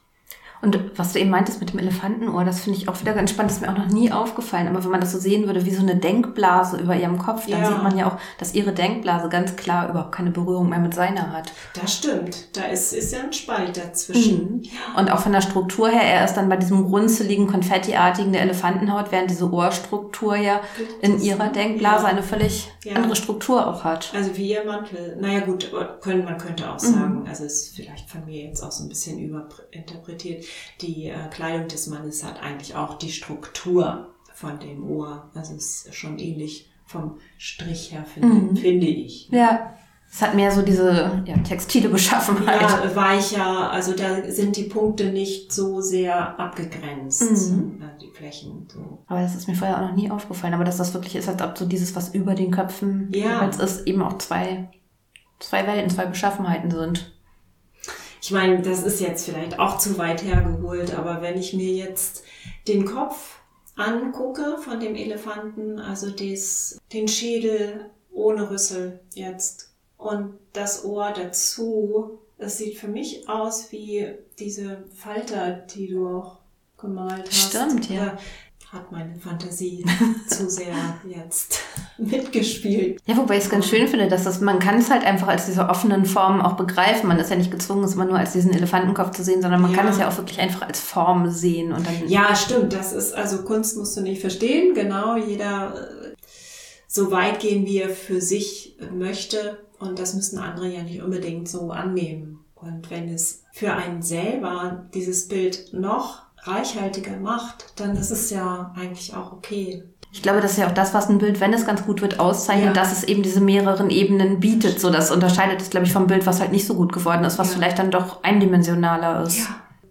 Und 0.66 0.80
was 0.98 1.14
du 1.14 1.20
eben 1.20 1.30
meintest 1.30 1.60
mit 1.60 1.72
dem 1.74 1.80
Elefantenohr, 1.80 2.44
das 2.44 2.62
finde 2.62 2.80
ich 2.80 2.90
auch 2.90 3.00
wieder 3.00 3.14
ganz 3.14 3.30
spannend. 3.30 3.52
Das 3.52 3.58
ist 3.58 3.62
mir 3.62 3.72
auch 3.72 3.78
noch 3.78 3.88
nie 3.88 4.12
aufgefallen. 4.12 4.68
Aber 4.68 4.84
wenn 4.84 4.90
man 4.90 5.00
das 5.00 5.12
so 5.12 5.20
sehen 5.20 5.46
würde, 5.46 5.64
wie 5.66 5.70
so 5.74 5.84
eine 5.84 5.96
Denkblase 5.96 6.78
über 6.78 6.96
ihrem 6.96 7.20
Kopf, 7.20 7.46
dann 7.48 7.62
Ja. 7.62 7.68
sieht 7.68 7.84
man 7.84 7.96
ja 7.98 8.08
auch, 8.08 8.18
dass 8.40 8.56
ihre 8.56 8.74
Denkblase 8.74 9.30
ganz 9.30 9.56
klar 9.56 9.90
überhaupt 9.90 10.12
keine 10.12 10.32
Berührung 10.32 10.68
mehr 10.70 10.80
mit 10.80 10.96
seiner 10.96 11.32
hat. 11.32 11.52
Das 11.80 11.94
stimmt. 11.94 12.58
Da 12.58 12.64
ist, 12.64 12.94
ist 12.94 13.14
ja 13.14 13.20
ein 13.22 13.32
Spalt 13.32 13.78
dazwischen. 13.78 14.64
Und 14.98 15.12
auch 15.12 15.20
von 15.20 15.32
der 15.34 15.42
Struktur 15.42 15.88
her, 15.90 16.02
er 16.02 16.26
ist 16.26 16.34
dann 16.34 16.50
bei 16.50 16.58
diesem 16.58 16.80
runzeligen, 16.86 17.46
konfettiartigen 17.48 18.34
der 18.34 18.42
Elefantenhaut, 18.42 19.12
während 19.12 19.30
diese 19.30 19.52
Ohrstruktur 19.52 20.36
ja 20.36 20.62
in 21.02 21.22
ihrer 21.22 21.50
Denkblase 21.50 22.06
Ja. 22.06 22.10
eine 22.10 22.24
völlig 22.24 22.72
Ja. 22.84 22.96
andere 22.96 23.16
Struktur 23.16 23.68
auch 23.68 23.84
hat. 23.84 24.12
Also 24.16 24.36
wie 24.36 24.50
ihr 24.52 24.66
Mantel. 24.66 25.18
Naja 25.22 25.42
gut, 25.42 25.72
können, 26.02 26.26
man 26.26 26.38
könnte 26.40 26.70
auch 26.72 26.80
sagen, 26.80 27.26
also 27.28 27.44
es 27.46 27.62
ist 27.68 27.76
vielleicht 27.76 28.10
von 28.10 28.26
mir 28.26 28.46
jetzt 28.46 28.64
auch 28.64 28.72
so 28.72 28.84
ein 28.84 28.90
bisschen 28.90 29.20
überinterpretiert, 29.20 30.46
die 30.82 31.06
äh, 31.10 31.16
Kleidung 31.32 31.68
des 31.68 31.88
Mannes 31.88 32.24
hat 32.24 32.42
eigentlich 32.42 32.76
auch 32.76 32.98
die 32.98 33.12
Struktur 33.12 34.10
von 34.34 34.60
dem 34.60 34.90
Ohr. 34.90 35.30
Also 35.34 35.54
es 35.56 35.86
ist 35.86 35.96
schon 35.96 36.20
ähnlich 36.20 36.70
vom 36.86 37.18
Strich 37.38 37.92
her, 37.94 38.06
finde, 38.06 38.28
Mhm. 38.28 38.56
finde 38.58 38.88
ich. 38.88 39.30
Ja. 39.30 39.74
Es 40.12 40.22
hat 40.22 40.36
mehr 40.36 40.52
so 40.52 40.62
diese 40.62 41.24
ja, 41.26 41.36
textile 41.40 41.90
Beschaffenheit. 41.90 42.62
Ja, 42.62 42.96
weicher, 42.96 43.72
also 43.72 43.94
da 43.94 44.24
sind 44.30 44.56
die 44.56 44.64
Punkte 44.64 45.06
nicht 45.08 45.52
so 45.52 45.82
sehr 45.82 46.40
abgegrenzt, 46.40 47.52
Mhm. 47.52 47.82
äh, 47.82 48.00
die 48.02 48.12
Flächen. 48.12 48.68
So. 48.72 49.00
Aber 49.08 49.22
das 49.22 49.36
ist 49.36 49.48
mir 49.48 49.56
vorher 49.56 49.78
auch 49.78 49.90
noch 49.90 49.96
nie 49.96 50.10
aufgefallen. 50.12 50.54
Aber 50.54 50.64
dass 50.64 50.78
das 50.78 50.94
wirklich 50.94 51.16
ist, 51.16 51.28
als 51.28 51.42
ob 51.42 51.58
so 51.58 51.66
dieses, 51.66 51.96
was 51.96 52.14
über 52.14 52.34
den 52.36 52.52
Köpfen 52.52 53.10
Ja. 53.14 53.34
jeweils 53.42 53.58
ist, 53.58 53.88
eben 53.88 54.02
auch 54.04 54.18
zwei, 54.20 54.70
zwei 55.40 55.68
Welten, 55.68 55.90
zwei 55.90 56.06
Beschaffenheiten 56.06 56.72
sind. 56.72 57.12
Ich 58.26 58.32
meine, 58.32 58.60
das 58.60 58.82
ist 58.82 59.02
jetzt 59.02 59.26
vielleicht 59.26 59.60
auch 59.60 59.78
zu 59.78 60.00
weit 60.00 60.24
hergeholt, 60.24 60.96
aber 60.96 61.22
wenn 61.22 61.38
ich 61.38 61.54
mir 61.54 61.72
jetzt 61.72 62.24
den 62.68 62.84
Kopf 62.84 63.38
angucke 63.76 64.58
von 64.58 64.80
dem 64.80 64.96
Elefanten, 64.96 65.78
also 65.78 66.10
des, 66.10 66.80
den 66.92 67.08
Schädel 67.08 67.92
ohne 68.12 68.50
Rüssel 68.50 69.00
jetzt 69.14 69.76
und 70.00 70.40
das 70.54 70.86
Ohr 70.86 71.14
dazu, 71.16 72.18
das 72.40 72.58
sieht 72.58 72.80
für 72.80 72.88
mich 72.88 73.30
aus 73.30 73.72
wie 73.72 74.16
diese 74.40 74.86
Falter, 74.96 75.52
die 75.52 75.90
du 75.90 76.08
auch 76.08 76.40
gemalt 76.80 77.28
hast. 77.28 77.50
Stimmt, 77.50 77.92
ja. 77.92 78.18
Da 78.60 78.80
hat 78.80 78.92
meine 78.92 79.20
Fantasie 79.20 79.86
zu 80.28 80.50
sehr 80.50 81.00
jetzt 81.08 81.60
mitgespielt. 81.98 83.00
Ja, 83.06 83.18
wobei 83.18 83.38
ich 83.38 83.44
es 83.44 83.50
ganz 83.50 83.68
schön 83.68 83.88
finde, 83.88 84.08
dass 84.08 84.24
das, 84.24 84.42
man 84.42 84.60
kann 84.60 84.78
es 84.80 84.90
halt 84.90 85.04
einfach 85.06 85.28
als 85.28 85.46
diese 85.46 85.68
offenen 85.70 86.06
Formen 86.06 86.42
auch 86.42 86.54
begreifen. 86.54 87.08
Man 87.08 87.20
ist 87.20 87.30
ja 87.30 87.36
nicht 87.36 87.52
gezwungen, 87.52 87.84
es 87.84 87.94
immer 87.96 88.06
nur 88.06 88.18
als 88.20 88.34
diesen 88.34 88.54
Elefantenkopf 88.54 89.12
zu 89.12 89.24
sehen, 89.24 89.42
sondern 89.42 89.62
man 89.62 89.72
Ja. 89.72 89.78
kann 89.78 89.88
es 89.88 89.98
ja 89.98 90.10
auch 90.10 90.18
wirklich 90.18 90.40
einfach 90.40 90.64
als 90.64 90.80
Form 90.80 91.30
sehen 91.30 91.72
und 91.72 91.86
dann. 91.86 92.08
Ja, 92.08 92.36
stimmt. 92.36 92.74
Das 92.74 92.94
ist, 92.94 93.14
also 93.14 93.44
Kunst 93.44 93.78
musst 93.78 93.96
du 93.98 94.02
nicht 94.02 94.22
verstehen. 94.22 94.74
Genau, 94.74 95.16
jeder 95.18 95.74
äh, 95.76 96.16
so 96.88 97.12
weit 97.12 97.40
gehen, 97.40 97.66
wie 97.66 97.80
er 97.80 97.90
für 97.90 98.22
sich 98.22 98.78
möchte. 98.94 99.60
Und 99.80 100.00
das 100.00 100.14
müssen 100.14 100.40
andere 100.40 100.68
ja 100.68 100.84
nicht 100.84 101.02
unbedingt 101.02 101.50
so 101.50 101.72
annehmen. 101.72 102.40
Und 102.56 102.90
wenn 102.90 103.10
es 103.10 103.44
für 103.54 103.74
einen 103.74 104.02
selber 104.02 104.86
dieses 104.94 105.28
Bild 105.28 105.74
noch 105.74 106.24
reichhaltiger 106.44 107.18
macht, 107.18 107.74
dann 107.76 107.96
ist 107.98 108.12
es 108.12 108.30
ja 108.30 108.74
eigentlich 108.78 109.16
auch 109.16 109.34
okay. 109.34 109.84
Ich 110.16 110.22
glaube, 110.22 110.40
das 110.40 110.52
ist 110.52 110.58
ja 110.60 110.68
auch 110.68 110.74
das, 110.74 110.94
was 110.94 111.10
ein 111.10 111.18
Bild, 111.18 111.42
wenn 111.42 111.52
es 111.54 111.66
ganz 111.68 111.86
gut 111.86 112.02
wird, 112.02 112.22
auszeichnet, 112.22 112.68
Ja. 112.68 112.82
dass 112.82 112.94
es 112.94 113.04
eben 113.04 113.22
diese 113.22 113.42
mehreren 113.42 113.90
Ebenen 113.90 114.40
bietet. 114.40 114.80
So, 114.80 114.90
das 114.90 115.12
unterscheidet 115.12 115.62
es, 115.62 115.70
glaube 115.70 115.86
ich, 115.86 115.92
vom 115.92 116.08
Bild, 116.08 116.26
was 116.26 116.40
halt 116.40 116.54
nicht 116.54 116.66
so 116.66 116.74
gut 116.74 116.94
geworden 116.94 117.26
ist, 117.26 117.38
was 117.38 117.50
Ja. 117.50 117.56
vielleicht 117.56 117.80
dann 117.80 117.92
doch 117.92 118.24
eindimensionaler 118.24 119.24
ist. 119.24 119.46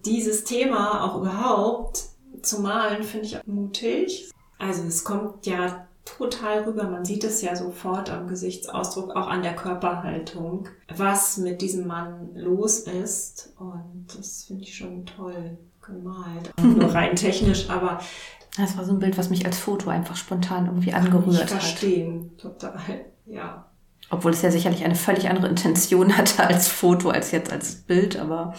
Dieses 0.07 0.45
Thema 0.45 1.05
auch 1.05 1.21
überhaupt 1.21 2.05
zu 2.41 2.63
malen, 2.63 3.03
finde 3.03 3.27
ich 3.27 3.37
auch 3.37 3.43
mutig. 3.47 4.31
Also 4.59 4.85
es 4.85 5.05
kommt 5.05 5.45
ja 5.45 5.87
total 6.07 6.63
rüber. 6.65 6.85
Man 6.85 7.05
sieht 7.05 7.23
es 7.25 7.43
ja 7.43 7.55
sofort 7.55 8.09
am 8.11 8.27
Gesichtsausdruck, 8.27 9.11
auch 9.15 9.27
an 9.29 9.43
der 9.43 9.55
Körperhaltung, 9.55 10.69
was 10.97 11.37
mit 11.37 11.61
diesem 11.61 11.87
Mann 11.87 12.31
los 12.35 12.81
ist. 12.81 13.53
Und 13.59 14.07
das 14.17 14.45
finde 14.45 14.65
ich 14.65 14.75
schon 14.75 15.05
toll 15.05 15.59
gemalt. 15.87 16.53
Nur 16.63 16.95
rein 16.95 17.17
technisch, 17.17 17.69
aber 17.69 18.01
Das 18.57 18.77
war 18.77 18.85
so 18.85 18.93
ein 18.93 18.99
Bild, 18.99 19.19
was 19.19 19.31
mich 19.31 19.45
als 19.47 19.59
Foto 19.59 19.91
einfach 19.91 20.17
spontan 20.17 20.67
irgendwie 20.67 20.93
angerührt 20.95 21.43
hat. 21.43 21.51
verstehen. 21.51 22.33
Total, 22.39 22.75
ja. 23.27 23.67
Obwohl 24.11 24.33
es 24.33 24.43
ja 24.43 24.51
sicherlich 24.51 24.85
eine 24.85 24.95
völlig 24.95 25.29
andere 25.29 25.49
Intention 25.49 26.17
hatte 26.17 26.47
als 26.47 26.69
Foto, 26.69 27.11
als 27.11 27.31
jetzt 27.33 27.51
als 27.53 27.75
Bild, 27.77 28.17
aber 28.19 28.55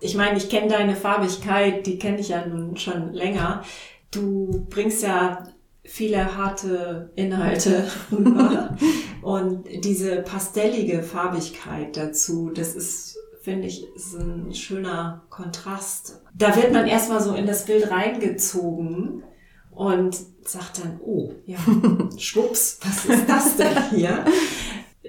Ich 0.00 0.14
meine, 0.16 0.36
ich 0.36 0.48
kenne 0.50 0.68
deine 0.68 0.94
Farbigkeit, 0.96 1.86
die 1.86 1.98
kenne 1.98 2.18
ich 2.20 2.28
ja 2.28 2.44
nun 2.46 2.76
schon 2.76 3.12
länger. 3.12 3.62
Du 4.10 4.66
bringst 4.70 5.02
ja 5.02 5.44
viele 5.84 6.36
harte 6.36 7.10
Inhalte 7.16 7.84
rüber 8.12 8.76
und 9.22 9.64
diese 9.84 10.16
pastellige 10.22 11.02
Farbigkeit 11.02 11.96
dazu, 11.96 12.50
das 12.54 12.74
ist, 12.74 13.16
finde 13.48 13.66
ich, 13.66 13.86
ist 13.94 14.14
ein 14.14 14.52
schöner 14.52 15.22
Kontrast. 15.30 16.20
Da 16.34 16.54
wird 16.54 16.70
man 16.72 16.86
erstmal 16.86 17.22
so 17.22 17.34
in 17.34 17.46
das 17.46 17.64
Bild 17.64 17.90
reingezogen 17.90 19.22
und 19.70 20.18
sagt 20.44 20.84
dann, 20.84 21.00
oh, 21.02 21.32
ja, 21.46 21.56
schwupps, 22.18 22.78
was 22.82 23.06
ist 23.06 23.26
das 23.26 23.56
denn 23.56 23.90
hier? 23.90 24.22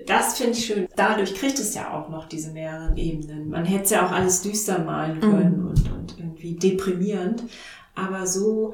Das 0.07 0.37
finde 0.37 0.53
ich 0.53 0.65
schön. 0.65 0.87
Dadurch 0.95 1.35
kriegt 1.35 1.59
es 1.59 1.75
ja 1.75 1.93
auch 1.93 2.09
noch 2.09 2.29
diese 2.29 2.51
mehreren 2.51 2.95
Ebenen. 2.95 3.49
Man 3.49 3.65
hätte 3.65 3.83
es 3.83 3.89
ja 3.89 4.07
auch 4.07 4.11
alles 4.11 4.41
düster 4.41 4.79
malen 4.79 5.19
können 5.19 5.67
und, 5.67 5.91
und 5.91 6.17
irgendwie 6.17 6.53
deprimierend. 6.55 7.43
Aber 7.93 8.25
so 8.25 8.73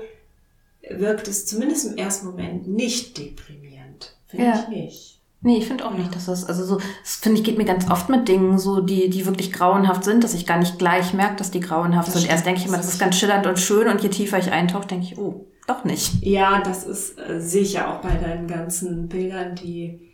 wirkt 0.88 1.28
es 1.28 1.48
zumindest 1.48 1.88
im 1.88 1.98
ersten 1.98 2.28
Moment 2.28 2.68
nicht 2.68 3.18
deprimierend. 3.18 4.16
Finde 4.28 4.46
Ja. 4.46 4.60
ich 4.62 4.68
nicht. 4.68 5.15
Nee, 5.46 5.60
ich 5.60 5.68
finde 5.68 5.86
auch 5.86 5.94
nicht, 5.94 6.16
dass 6.16 6.26
das, 6.26 6.44
also 6.44 6.66
so, 6.66 6.78
das 7.04 7.18
finde 7.18 7.38
ich, 7.38 7.44
geht 7.46 7.60
mir 7.60 7.66
ganz 7.66 7.88
oft 7.92 8.10
mit 8.10 8.28
Dingen 8.28 8.58
so, 8.58 8.82
die, 8.82 9.12
die 9.12 9.28
wirklich 9.28 9.54
grauenhaft 9.54 10.04
sind, 10.04 10.24
dass 10.24 10.34
ich 10.34 10.48
gar 10.48 10.58
nicht 10.58 10.80
gleich 10.80 11.14
merke, 11.14 11.36
dass 11.36 11.52
die 11.52 11.60
grauenhaft 11.60 12.08
Das 12.08 12.20
sind. 12.20 12.32
Erst 12.32 12.48
denke 12.48 12.62
ich 12.62 12.66
immer, 12.66 12.78
das 12.78 12.88
ist 12.88 13.00
ganz 13.00 13.16
schillernd 13.16 13.46
und 13.46 13.60
schön 13.60 13.88
und 13.88 14.02
je 14.02 14.10
tiefer 14.10 14.40
ich 14.40 14.52
eintauche, 14.52 14.88
denke 14.88 15.06
ich, 15.06 15.20
oh, 15.20 15.46
doch 15.68 15.84
nicht. 15.84 16.24
Ja, 16.24 16.62
das 16.62 16.84
ist, 16.88 17.20
äh, 17.20 17.40
sehe 17.40 17.62
ich 17.62 17.74
ja 17.74 17.94
auch 17.94 18.02
bei 18.02 18.16
deinen 18.16 18.48
ganzen 18.48 19.08
Bildern, 19.08 19.54
die 19.54 20.10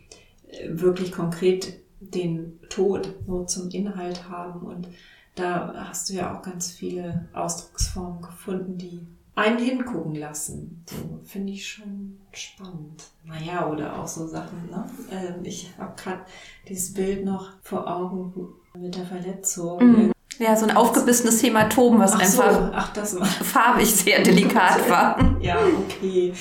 äh, 0.48 0.68
wirklich 0.68 1.12
konkret 1.12 1.80
den 2.00 2.60
Tod 2.68 3.14
nur 3.26 3.46
zum 3.46 3.70
Inhalt 3.70 4.28
haben. 4.28 4.66
Und 4.66 4.88
da 5.34 5.72
hast 5.88 6.10
du 6.10 6.12
ja 6.12 6.36
auch 6.36 6.42
ganz 6.42 6.70
viele 6.70 7.30
Ausdrucksformen 7.32 8.20
gefunden, 8.20 8.76
die 8.76 9.06
einen 9.34 9.58
hingucken 9.58 10.14
lassen. 10.14 10.84
So 10.88 11.20
finde 11.24 11.52
ich 11.52 11.66
schon 11.66 12.18
spannend. 12.32 13.04
Naja, 13.24 13.68
oder 13.68 13.98
auch 13.98 14.06
so 14.06 14.26
Sachen, 14.26 14.68
ne? 14.70 14.84
Ähm, 15.10 15.44
Ich 15.44 15.70
habe 15.78 15.94
gerade 15.96 16.20
dieses 16.68 16.92
Bild 16.94 17.24
noch 17.24 17.50
vor 17.62 17.86
Augen 17.90 18.34
mit 18.78 18.94
der 18.96 19.06
Verletzung. 19.06 19.78
Mhm. 20.06 20.12
Ja, 20.38 20.56
so 20.56 20.66
ein 20.66 20.76
aufgebissenes 20.76 21.42
Hämatom, 21.42 21.98
was 21.98 22.12
Ach 22.14 22.24
so, 22.24 22.42
einfach 22.42 22.70
ach, 22.74 22.92
das 22.92 23.18
war. 23.18 23.26
farbig 23.44 23.90
sehr 23.94 24.22
delikat 24.22 24.88
war. 24.90 25.36
Ja, 25.40 25.58
okay. 25.86 26.32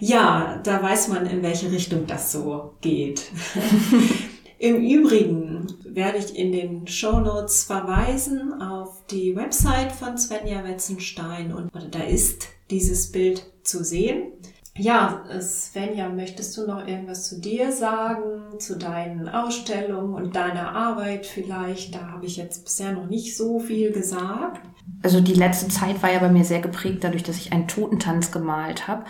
Ja, 0.00 0.60
da 0.62 0.82
weiß 0.82 1.08
man, 1.08 1.26
in 1.26 1.42
welche 1.42 1.70
Richtung 1.70 2.06
das 2.06 2.32
so 2.32 2.74
geht. 2.80 3.30
Im 4.58 4.76
Übrigen 4.76 5.66
werde 5.94 6.18
ich 6.18 6.36
in 6.36 6.52
den 6.52 6.86
Shownotes 6.86 7.64
verweisen 7.64 8.60
auf 8.60 9.06
die 9.06 9.36
Website 9.36 9.92
von 9.92 10.18
Svenja 10.18 10.64
Wetzenstein 10.64 11.52
und 11.52 11.70
da 11.94 12.02
ist 12.02 12.48
dieses 12.70 13.12
Bild 13.12 13.44
zu 13.62 13.84
sehen. 13.84 14.32
Ja, 14.76 15.22
Svenja, 15.40 16.08
möchtest 16.08 16.56
du 16.56 16.66
noch 16.66 16.84
irgendwas 16.84 17.28
zu 17.28 17.40
dir 17.40 17.70
sagen, 17.70 18.58
zu 18.58 18.76
deinen 18.76 19.28
Ausstellungen 19.28 20.14
und 20.14 20.34
deiner 20.34 20.74
Arbeit 20.74 21.26
vielleicht? 21.26 21.94
Da 21.94 22.08
habe 22.08 22.26
ich 22.26 22.36
jetzt 22.36 22.64
bisher 22.64 22.92
noch 22.92 23.06
nicht 23.06 23.36
so 23.36 23.60
viel 23.60 23.92
gesagt. 23.92 24.62
Also 25.02 25.20
die 25.20 25.34
letzte 25.34 25.68
Zeit 25.68 26.02
war 26.02 26.12
ja 26.12 26.18
bei 26.18 26.28
mir 26.28 26.44
sehr 26.44 26.60
geprägt 26.60 27.04
dadurch, 27.04 27.22
dass 27.22 27.36
ich 27.36 27.52
einen 27.52 27.68
Totentanz 27.68 28.32
gemalt 28.32 28.88
habe. 28.88 29.04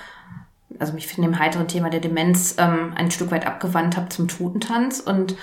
Also 0.79 0.93
mich 0.93 1.07
von 1.07 1.25
dem 1.25 1.39
heiteren 1.39 1.69
Thema 1.69 1.89
der 1.89 2.01
Demenz 2.01 2.57
ähm, 2.59 2.93
ein 2.95 3.11
Stück 3.11 3.31
weit 3.31 3.47
abgewandt 3.47 3.97
habe 3.97 4.11
zum 4.11 4.29
Totentanz. 4.29 5.01
Und 5.01 5.35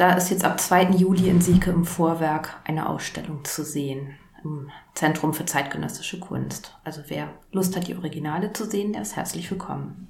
da 0.00 0.14
ist 0.14 0.30
jetzt 0.30 0.46
ab 0.46 0.58
2. 0.58 0.92
Juli 0.92 1.28
in 1.28 1.42
Sieke 1.42 1.70
im 1.70 1.84
Vorwerk 1.84 2.56
eine 2.64 2.88
Ausstellung 2.88 3.44
zu 3.44 3.62
sehen. 3.62 4.14
Im 4.42 4.70
Zentrum 4.94 5.34
für 5.34 5.44
zeitgenössische 5.44 6.18
Kunst. 6.18 6.74
Also 6.84 7.02
wer 7.08 7.28
Lust 7.52 7.76
hat, 7.76 7.86
die 7.86 7.94
Originale 7.94 8.54
zu 8.54 8.64
sehen, 8.64 8.94
der 8.94 9.02
ist 9.02 9.16
herzlich 9.16 9.50
willkommen. 9.50 10.08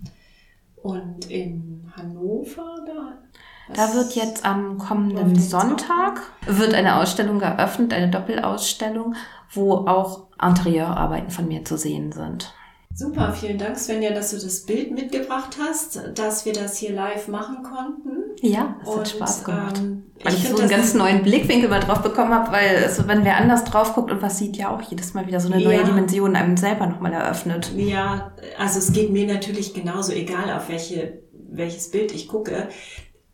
Und 0.77 1.29
in 1.29 1.93
Hannover, 1.97 2.77
da, 2.87 3.19
Da 3.75 3.93
wird 3.95 4.15
jetzt 4.15 4.45
am 4.45 4.79
kommenden 4.79 5.35
Sonntag 5.35 6.21
wird 6.47 6.73
eine 6.73 7.01
Ausstellung 7.01 7.41
eröffnet, 7.41 7.93
eine 7.93 8.11
Doppelausstellung, 8.11 9.17
wo 9.53 9.73
auch 9.73 10.29
Interieurarbeiten 10.41 11.31
von 11.31 11.49
mir 11.49 11.65
zu 11.65 11.77
sehen 11.77 12.13
sind. 12.13 12.55
Super, 12.95 13.33
vielen 13.33 13.59
Dank, 13.59 13.77
Svenja, 13.77 14.13
dass 14.13 14.31
du 14.31 14.37
das 14.37 14.67
Bild 14.67 14.93
mitgebracht 14.93 15.57
hast, 15.61 16.01
dass 16.15 16.45
wir 16.45 16.53
das 16.53 16.77
hier 16.77 16.93
live 16.93 17.27
machen 17.29 17.65
konnten. 17.65 18.30
Ja, 18.43 18.77
es 18.83 18.97
hat 18.97 19.09
Spaß 19.09 19.45
gemacht. 19.45 19.79
Ähm, 19.79 20.05
weil 20.23 20.35
ich, 20.35 20.45
ich 20.45 20.51
so 20.51 20.59
einen 20.59 20.69
ganz 20.69 20.95
neuen 20.95 21.23
Blickwinkel 21.23 21.69
mal 21.69 21.81
drauf 21.81 22.03
bekommen 22.03 22.33
habe, 22.33 22.53
weil 22.53 22.77
es, 22.77 23.07
wenn 23.07 23.25
wer 23.25 23.37
anders 23.37 23.65
drauf 23.65 23.95
guckt 23.95 24.11
und 24.11 24.23
was 24.23 24.39
sieht, 24.39 24.57
ja 24.57 24.71
auch 24.71 24.83
jedes 24.83 25.15
Mal 25.15 25.27
wieder 25.27 25.41
so 25.41 25.53
eine 25.53 25.63
neue 25.63 25.79
ja. 25.79 25.85
Dimension 25.85 26.37
einem 26.37 26.57
selber 26.57 26.87
nochmal 26.87 27.13
eröffnet. 27.13 27.73
Ja, 27.77 28.33
also 28.59 28.79
es 28.79 28.93
geht 28.93 29.11
mir 29.11 29.27
natürlich 29.27 29.75
genauso, 29.75 30.13
egal 30.13 30.53
auf 30.53 30.69
welche, 30.69 31.23
welches 31.33 31.91
Bild 31.91 32.13
ich 32.13 32.29
gucke. 32.29 32.69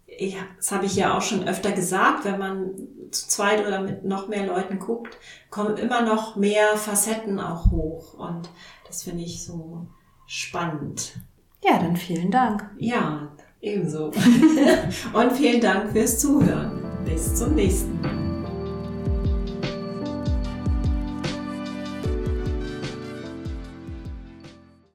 Ich, 0.06 0.36
das 0.56 0.72
habe 0.72 0.86
ich 0.86 0.96
ja 0.96 1.16
auch 1.16 1.22
schon 1.22 1.46
öfter 1.46 1.72
gesagt, 1.72 2.24
wenn 2.24 2.38
man 2.38 2.70
zu 3.10 3.28
zweit 3.28 3.66
oder 3.66 3.80
mit 3.80 4.04
noch 4.04 4.28
mehr 4.28 4.46
Leuten 4.46 4.78
guckt, 4.78 5.18
kommen 5.50 5.76
immer 5.76 6.02
noch 6.02 6.36
mehr 6.36 6.76
Facetten 6.76 7.40
auch 7.40 7.70
hoch. 7.70 8.14
Und 8.14 8.48
das 8.86 9.02
finde 9.02 9.22
ich 9.22 9.44
so 9.44 9.86
spannend. 10.26 11.18
Ja, 11.64 11.78
dann 11.78 11.96
vielen 11.96 12.30
Dank. 12.30 12.70
Ja, 12.78 13.32
ebenso. 13.66 14.06
Und 15.12 15.32
vielen 15.32 15.60
Dank 15.60 15.92
fürs 15.92 16.18
Zuhören. 16.18 16.82
Bis 17.04 17.34
zum 17.34 17.54
nächsten 17.54 18.00
Mal. 18.00 18.25